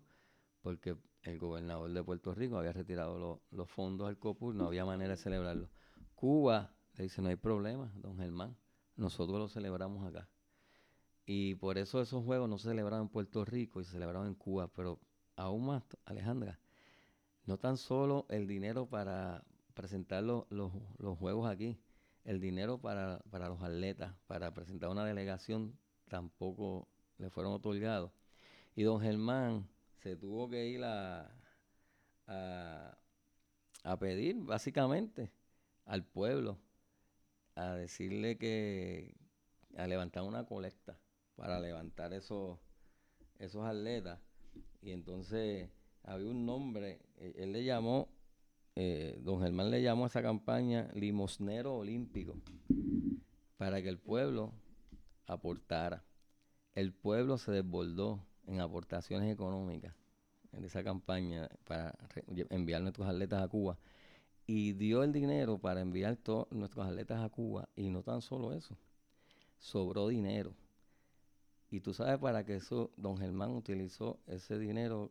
porque 0.62 0.96
el 1.24 1.38
gobernador 1.40 1.92
de 1.92 2.04
Puerto 2.04 2.34
Rico 2.34 2.58
había 2.58 2.72
retirado 2.72 3.20
lo- 3.20 3.42
los 3.52 3.70
fondos 3.70 4.08
al 4.08 4.18
COPUR, 4.18 4.56
no 4.56 4.66
había 4.68 4.86
manera 4.86 5.12
de 5.12 5.18
celebrarlo. 5.18 5.70
Cuba 6.16 6.74
le 6.94 7.04
dice, 7.04 7.22
no 7.22 7.30
hay 7.30 7.36
problema, 7.36 7.92
don 7.96 8.18
Germán, 8.18 8.56
nosotros 8.96 9.38
lo 9.40 9.50
celebramos 9.50 10.06
acá. 10.08 10.30
Y 11.26 11.56
por 11.56 11.78
eso 11.78 12.02
esos 12.02 12.24
juegos 12.24 12.50
no 12.50 12.58
se 12.58 12.70
celebraban 12.70 13.04
en 13.04 13.10
Puerto 13.10 13.46
Rico 13.46 13.82
y 13.82 13.86
se 13.86 13.92
celebraban 13.92 14.28
en 14.28 14.36
Cuba, 14.36 14.68
pero 14.70 15.00
aún 15.36 15.66
más, 15.68 15.84
Alejandra, 16.06 16.60
no 17.46 17.58
tan 17.58 17.78
solo 17.78 18.26
el 18.30 18.48
dinero 18.48 18.88
para 18.88 19.44
presentar 19.74 20.24
lo- 20.24 20.48
los, 20.50 20.72
los 21.00 21.18
juegos 21.18 21.50
aquí, 21.50 21.80
el 22.26 22.40
dinero 22.42 22.80
para, 22.80 23.20
para 23.32 23.50
los 23.50 23.62
atletas, 23.62 24.14
para 24.28 24.54
presentar 24.54 24.90
una 24.90 25.06
delegación, 25.06 25.78
tampoco 26.10 26.88
le 27.18 27.30
fueron 27.30 27.54
otorgados. 27.54 28.12
Y 28.76 28.84
don 28.84 29.02
Germán 29.02 29.68
se 29.98 30.16
tuvo 30.18 30.50
que 30.50 30.68
ir 30.68 30.84
a, 30.84 31.32
a, 32.28 32.98
a 33.84 34.00
pedir, 34.00 34.38
básicamente, 34.42 35.32
al 35.86 36.06
pueblo, 36.06 36.60
a 37.56 37.76
decirle 37.76 38.38
que, 38.38 39.16
a 39.78 39.88
levantar 39.88 40.24
una 40.24 40.46
colecta 40.46 41.00
para 41.42 41.60
levantar 41.60 42.14
esos, 42.14 42.60
esos 43.40 43.66
atletas. 43.66 44.20
Y 44.80 44.92
entonces 44.92 45.72
había 46.04 46.30
un 46.30 46.46
nombre, 46.46 47.00
eh, 47.18 47.34
él 47.38 47.52
le 47.52 47.64
llamó, 47.64 48.10
eh, 48.76 49.20
don 49.24 49.42
Germán 49.42 49.72
le 49.72 49.82
llamó 49.82 50.04
a 50.04 50.08
esa 50.08 50.22
campaña 50.22 50.92
limosnero 50.94 51.78
olímpico, 51.78 52.36
para 53.58 53.82
que 53.82 53.90
el 53.90 53.98
pueblo 53.98 54.54
aportara. 55.26 56.06
El 56.76 56.94
pueblo 56.94 57.40
se 57.40 57.52
desbordó 57.52 58.24
en 58.46 58.62
aportaciones 58.62 59.34
económicas 59.34 59.96
en 60.52 60.64
esa 60.64 60.84
campaña 60.84 61.50
para 61.64 61.98
enviar 62.52 62.84
nuestros 62.84 63.08
atletas 63.08 63.42
a 63.42 63.48
Cuba 63.48 63.80
y 64.46 64.74
dio 64.74 65.02
el 65.02 65.12
dinero 65.12 65.58
para 65.58 65.82
enviar 65.82 66.18
todos 66.18 66.52
nuestros 66.52 66.86
atletas 66.86 67.20
a 67.20 67.30
Cuba 67.30 67.68
y 67.76 67.90
no 67.90 68.04
tan 68.04 68.22
solo 68.22 68.54
eso, 68.54 68.78
sobró 69.58 70.08
dinero. 70.08 70.54
Y 71.72 71.80
tú 71.80 71.94
sabes 71.94 72.20
para 72.20 72.44
que 72.46 72.56
eso, 72.58 72.92
don 72.98 73.18
Germán 73.18 73.52
utilizó 73.52 74.20
ese 74.28 74.60
dinero 74.60 75.10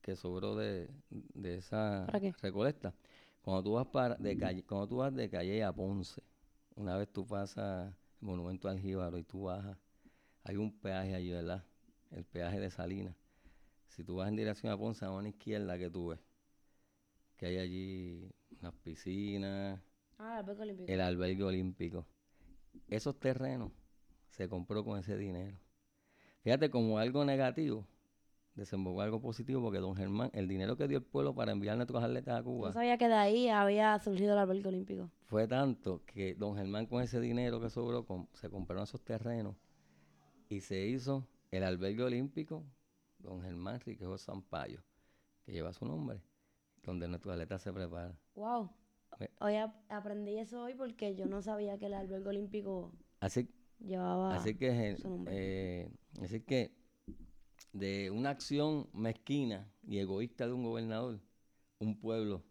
que 0.00 0.16
sobró 0.16 0.54
de, 0.56 0.88
de 1.10 1.56
esa 1.56 2.04
¿Para 2.06 2.20
qué? 2.20 2.32
recolecta. 2.40 2.94
Cuando 3.42 3.62
tú 3.64 3.72
vas 3.72 3.86
para 3.86 4.14
de 4.14 4.36
calle, 4.36 4.62
cuando 4.64 4.86
tú 4.88 4.96
vas 4.98 5.14
de 5.14 5.28
Calle 5.28 5.64
a 5.64 5.72
Ponce, 5.72 6.22
una 6.76 6.96
vez 6.96 7.08
tú 7.12 7.26
pasas 7.26 7.88
el 7.88 8.26
monumento 8.26 8.68
al 8.68 8.78
Jíbaro 8.78 9.18
y 9.18 9.24
tú 9.24 9.42
bajas, 9.44 9.76
hay 10.44 10.56
un 10.56 10.70
peaje 10.78 11.14
allí, 11.14 11.30
¿verdad? 11.30 11.64
El 12.10 12.24
peaje 12.24 12.60
de 12.60 12.70
Salinas. 12.70 13.16
Si 13.88 14.04
tú 14.04 14.16
vas 14.16 14.28
en 14.28 14.36
dirección 14.36 14.72
a 14.72 14.76
Ponce, 14.78 15.04
a 15.04 15.10
una 15.10 15.28
izquierda 15.30 15.76
que 15.78 15.90
tú 15.90 16.08
ves, 16.08 16.20
que 17.36 17.46
hay 17.46 17.58
allí 17.58 18.30
unas 18.60 18.74
piscinas, 18.74 19.80
Ah, 20.18 20.40
el 20.40 20.48
albergue 20.50 20.62
olímpico. 20.62 20.92
el 20.92 21.00
albergue 21.00 21.44
olímpico. 21.44 22.06
Esos 22.88 23.18
terrenos 23.18 23.72
se 24.30 24.48
compró 24.48 24.84
con 24.84 24.98
ese 24.98 25.16
dinero. 25.16 25.56
Fíjate, 26.48 26.70
como 26.70 26.98
algo 26.98 27.26
negativo, 27.26 27.84
desembocó 28.54 29.02
algo 29.02 29.20
positivo 29.20 29.60
porque 29.60 29.80
don 29.80 29.94
Germán, 29.94 30.30
el 30.32 30.48
dinero 30.48 30.78
que 30.78 30.88
dio 30.88 30.96
el 30.96 31.04
pueblo 31.04 31.34
para 31.34 31.52
enviar 31.52 31.76
nuestros 31.76 32.02
atletas 32.02 32.40
a 32.40 32.42
Cuba 32.42 32.68
No 32.68 32.72
sabía 32.72 32.96
que 32.96 33.06
de 33.06 33.12
ahí 33.12 33.48
había 33.50 33.98
surgido 33.98 34.32
el 34.32 34.38
albergue 34.38 34.66
olímpico. 34.66 35.10
fue 35.26 35.46
tanto 35.46 36.00
que 36.06 36.34
don 36.34 36.56
Germán 36.56 36.86
con 36.86 37.02
ese 37.02 37.20
dinero 37.20 37.60
que 37.60 37.68
sobró 37.68 38.06
com- 38.06 38.28
se 38.32 38.48
compraron 38.48 38.84
esos 38.84 39.02
terrenos 39.04 39.56
y 40.48 40.60
se 40.60 40.86
hizo 40.86 41.28
el 41.50 41.64
albergue 41.64 42.02
olímpico 42.02 42.64
don 43.18 43.42
Germán 43.42 43.78
Riquejo 43.80 44.16
Sampaio, 44.16 44.82
que 45.44 45.52
lleva 45.52 45.74
su 45.74 45.84
nombre, 45.84 46.22
donde 46.82 47.08
nuestros 47.08 47.34
atletas 47.34 47.60
se 47.60 47.74
preparan. 47.74 48.16
Wow. 48.36 48.70
Hoy 49.40 49.56
ap- 49.56 49.76
aprendí 49.90 50.38
eso 50.38 50.62
hoy 50.62 50.72
porque 50.74 51.14
yo 51.14 51.26
no 51.26 51.42
sabía 51.42 51.76
que 51.76 51.84
el 51.86 51.92
albergue 51.92 52.30
olímpico 52.30 52.90
Así, 53.20 53.50
llevaba 53.80 54.34
así 54.34 54.54
que, 54.54 54.96
su 54.96 55.10
nombre. 55.10 55.34
eh, 55.36 55.90
así 56.22 56.40
que 56.40 56.72
de 57.72 58.10
una 58.10 58.30
acción 58.30 58.88
mezquina 58.92 59.70
y 59.86 59.98
egoísta 59.98 60.46
de 60.46 60.52
un 60.52 60.64
gobernador, 60.64 61.20
un 61.78 61.98
pueblo 61.98 62.42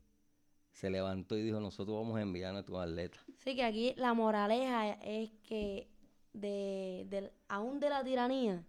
se 0.71 0.89
levantó 0.89 1.35
y 1.37 1.41
dijo, 1.41 1.59
nosotros 1.59 1.97
vamos 1.97 2.17
a 2.17 2.21
enviar 2.21 2.51
a 2.51 2.53
nuestros 2.53 2.79
atletas. 2.79 3.19
Sí, 3.37 3.55
que 3.55 3.63
aquí 3.63 3.93
la 3.97 4.13
moraleja 4.13 4.91
es 5.01 5.31
que 5.43 5.87
de, 6.33 7.05
del- 7.09 7.31
aún 7.47 7.79
de 7.79 7.89
la 7.89 8.03
tiranía 8.03 8.63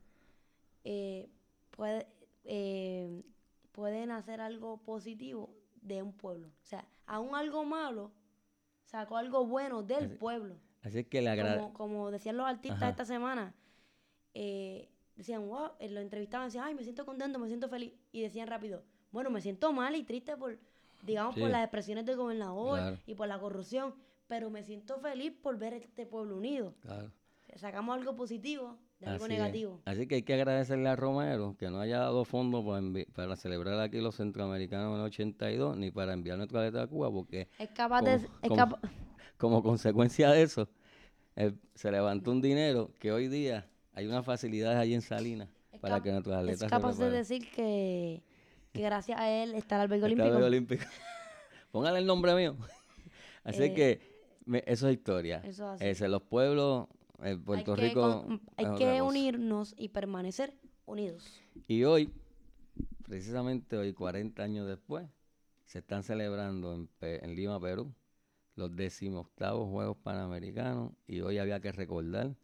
eh, 0.84 1.28
puede, 1.70 2.06
eh, 2.44 3.22
pueden 3.72 4.10
hacer 4.10 4.40
algo 4.40 4.78
positivo 4.78 5.54
de 5.82 6.02
un 6.02 6.12
pueblo. 6.14 6.48
O 6.48 6.66
sea, 6.66 6.88
aún 7.06 7.34
algo 7.34 7.64
malo 7.64 8.10
sacó 8.84 9.18
algo 9.18 9.46
bueno 9.46 9.82
del 9.82 10.06
Así- 10.06 10.14
pueblo. 10.16 10.56
Así 10.82 11.04
que 11.04 11.20
le 11.20 11.28
agradezco. 11.30 11.72
Como, 11.74 11.92
como 11.92 12.10
decían 12.10 12.36
los 12.38 12.46
artistas 12.46 12.80
Ajá. 12.82 12.90
esta 12.90 13.04
semana, 13.04 13.54
eh, 14.40 14.88
decían, 15.16 15.48
wow, 15.48 15.70
eh, 15.80 15.88
lo 15.90 16.00
entrevistaban, 16.00 16.46
decían, 16.46 16.64
ay, 16.64 16.74
me 16.76 16.84
siento 16.84 17.04
contento, 17.04 17.40
me 17.40 17.48
siento 17.48 17.68
feliz. 17.68 17.92
Y 18.12 18.22
decían 18.22 18.46
rápido, 18.46 18.84
bueno, 19.10 19.30
me 19.30 19.40
siento 19.40 19.72
mal 19.72 19.96
y 19.96 20.04
triste 20.04 20.36
por, 20.36 20.56
digamos, 21.02 21.34
por 21.36 21.50
las 21.50 21.62
expresiones 21.64 22.06
del 22.06 22.16
gobernador 22.16 22.78
Claro. 22.78 22.98
y 23.04 23.14
por 23.14 23.26
la 23.26 23.38
corrupción, 23.40 23.94
pero 24.28 24.48
me 24.48 24.62
siento 24.62 25.00
feliz 25.00 25.32
por 25.42 25.58
ver 25.58 25.74
este 25.74 26.06
pueblo 26.06 26.36
unido. 26.36 26.74
Claro. 26.82 27.10
Sacamos 27.56 27.96
algo 27.98 28.14
positivo 28.14 28.76
de 29.00 29.06
algo 29.06 29.24
Así 29.24 29.32
es. 29.34 29.40
negativo. 29.40 29.80
Así 29.86 30.06
que 30.06 30.16
hay 30.16 30.22
que 30.22 30.34
agradecerle 30.34 30.88
a 30.88 30.94
Romero 30.94 31.56
que 31.58 31.68
no 31.70 31.80
haya 31.80 31.98
dado 31.98 32.24
fondos 32.24 32.64
para, 32.64 32.80
envi- 32.80 33.06
para 33.12 33.34
celebrar 33.34 33.80
aquí 33.80 34.00
los 34.00 34.14
centroamericanos 34.16 34.92
en 34.94 35.00
el 35.00 35.06
82 35.06 35.76
ni 35.78 35.90
para 35.90 36.12
enviar 36.12 36.36
nuestra 36.36 36.60
atleta 36.60 36.82
a 36.84 36.86
Cuba 36.86 37.10
porque 37.10 37.48
Es 37.58 37.70
capaz 37.70 38.02
de... 38.02 38.18
como, 38.18 38.28
es 38.42 38.48
como- 38.50 38.56
capa- 38.56 38.80
como 39.38 39.62
consecuencia 39.62 40.30
de 40.30 40.42
eso 40.42 40.68
eh, 41.36 41.52
se 41.74 41.90
levantó 41.90 42.30
un 42.32 42.42
dinero 42.42 42.92
que 43.00 43.10
hoy 43.12 43.28
día 43.28 43.66
hay 43.98 44.06
unas 44.06 44.24
facilidades 44.24 44.78
allí 44.78 44.94
en 44.94 45.02
Salinas 45.02 45.48
es 45.72 45.80
para 45.80 46.00
que 46.00 46.12
nuestros 46.12 46.36
atletas 46.36 46.54
es 46.62 46.68
se 46.68 46.70
capaz 46.70 46.90
de 46.92 46.96
preparen. 46.98 47.14
decir 47.18 47.50
que, 47.50 48.22
que 48.72 48.80
gracias 48.82 49.18
a 49.18 49.28
él 49.28 49.54
está 49.56 49.74
el 49.74 49.80
albergue 49.82 50.04
olímpico. 50.06 50.36
el 50.36 50.42
olímpico. 50.44 50.84
Póngale 51.72 51.98
el 51.98 52.06
nombre 52.06 52.32
mío. 52.36 52.56
Así 53.44 53.64
Eh, 53.64 53.74
que 53.74 54.00
me- 54.44 54.62
eso 54.66 54.88
es 54.88 54.94
historia. 54.96 55.40
eso 55.44 55.74
es 55.80 56.00
así. 56.00 56.10
Los 56.10 56.22
pueblos, 56.22 56.86
eh, 57.24 57.36
Puerto 57.36 57.72
hay 57.72 57.78
que, 57.80 57.88
Rico. 57.88 58.24
con- 58.24 58.40
hay 58.56 58.74
que 58.76 59.02
unirnos 59.02 59.74
y 59.76 59.88
permanecer 59.88 60.54
unidos. 60.86 61.40
Y 61.66 61.82
hoy, 61.84 62.10
precisamente 63.02 63.76
hoy, 63.76 63.92
40 63.92 64.42
años 64.42 64.66
después, 64.68 65.06
se 65.64 65.78
están 65.80 66.02
celebrando 66.04 66.72
en, 66.74 66.86
Pe- 66.86 67.24
en 67.24 67.34
Lima, 67.34 67.60
Perú, 67.60 67.92
los 68.54 68.74
decimoctavos 68.74 69.68
Juegos 69.68 69.96
Panamericanos. 70.02 70.92
Y 71.06 71.20
hoy 71.20 71.38
había 71.38 71.60
que 71.60 71.72
recordar 71.72 72.34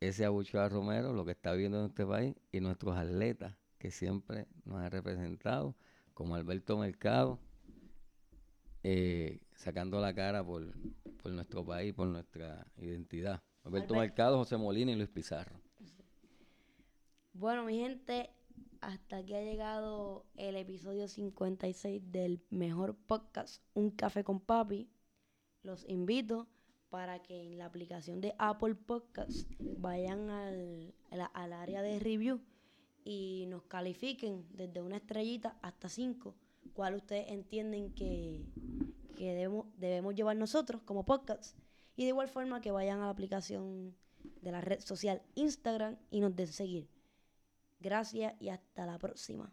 ese 0.00 0.24
abucheo 0.24 0.60
a 0.60 0.68
Romero, 0.68 1.12
lo 1.12 1.24
que 1.24 1.32
está 1.32 1.52
viviendo 1.52 1.80
en 1.80 1.86
este 1.86 2.06
país, 2.06 2.34
y 2.52 2.60
nuestros 2.60 2.96
atletas 2.96 3.54
que 3.78 3.90
siempre 3.90 4.46
nos 4.64 4.78
han 4.80 4.90
representado, 4.90 5.74
como 6.14 6.34
Alberto 6.34 6.76
Mercado, 6.78 7.38
eh, 8.82 9.40
sacando 9.56 10.00
la 10.00 10.14
cara 10.14 10.44
por, 10.44 10.72
por 11.22 11.32
nuestro 11.32 11.64
país, 11.64 11.92
por 11.94 12.08
nuestra 12.08 12.66
identidad. 12.78 13.42
Alberto 13.64 13.94
Albert- 13.94 14.08
Mercado, 14.10 14.38
José 14.38 14.56
Molina 14.56 14.92
y 14.92 14.96
Luis 14.96 15.08
Pizarro. 15.08 15.60
Bueno, 17.32 17.64
mi 17.64 17.78
gente, 17.78 18.30
hasta 18.80 19.18
aquí 19.18 19.34
ha 19.34 19.42
llegado 19.42 20.24
el 20.36 20.56
episodio 20.56 21.06
56 21.08 22.10
del 22.10 22.40
mejor 22.50 22.96
podcast, 22.96 23.62
Un 23.74 23.90
Café 23.90 24.24
con 24.24 24.40
Papi. 24.40 24.88
Los 25.62 25.88
invito 25.88 26.48
para 26.90 27.22
que 27.22 27.46
en 27.46 27.58
la 27.58 27.66
aplicación 27.66 28.20
de 28.20 28.34
Apple 28.38 28.74
Podcasts 28.74 29.46
vayan 29.58 30.30
al, 30.30 30.94
al 31.10 31.52
área 31.52 31.82
de 31.82 31.98
review 31.98 32.40
y 33.04 33.46
nos 33.48 33.62
califiquen 33.64 34.46
desde 34.50 34.82
una 34.82 34.96
estrellita 34.96 35.58
hasta 35.62 35.88
cinco, 35.88 36.34
cuál 36.74 36.94
ustedes 36.94 37.30
entienden 37.30 37.94
que, 37.94 38.44
que 39.16 39.32
debemos, 39.34 39.66
debemos 39.78 40.14
llevar 40.14 40.36
nosotros 40.36 40.82
como 40.82 41.04
podcast. 41.04 41.56
Y 41.96 42.02
de 42.02 42.10
igual 42.10 42.28
forma 42.28 42.60
que 42.60 42.70
vayan 42.70 43.00
a 43.00 43.06
la 43.06 43.10
aplicación 43.10 43.96
de 44.42 44.52
la 44.52 44.60
red 44.60 44.80
social 44.80 45.22
Instagram 45.34 45.96
y 46.10 46.20
nos 46.20 46.36
den 46.36 46.46
seguir. 46.46 46.88
Gracias 47.80 48.34
y 48.40 48.50
hasta 48.50 48.86
la 48.86 48.98
próxima. 48.98 49.52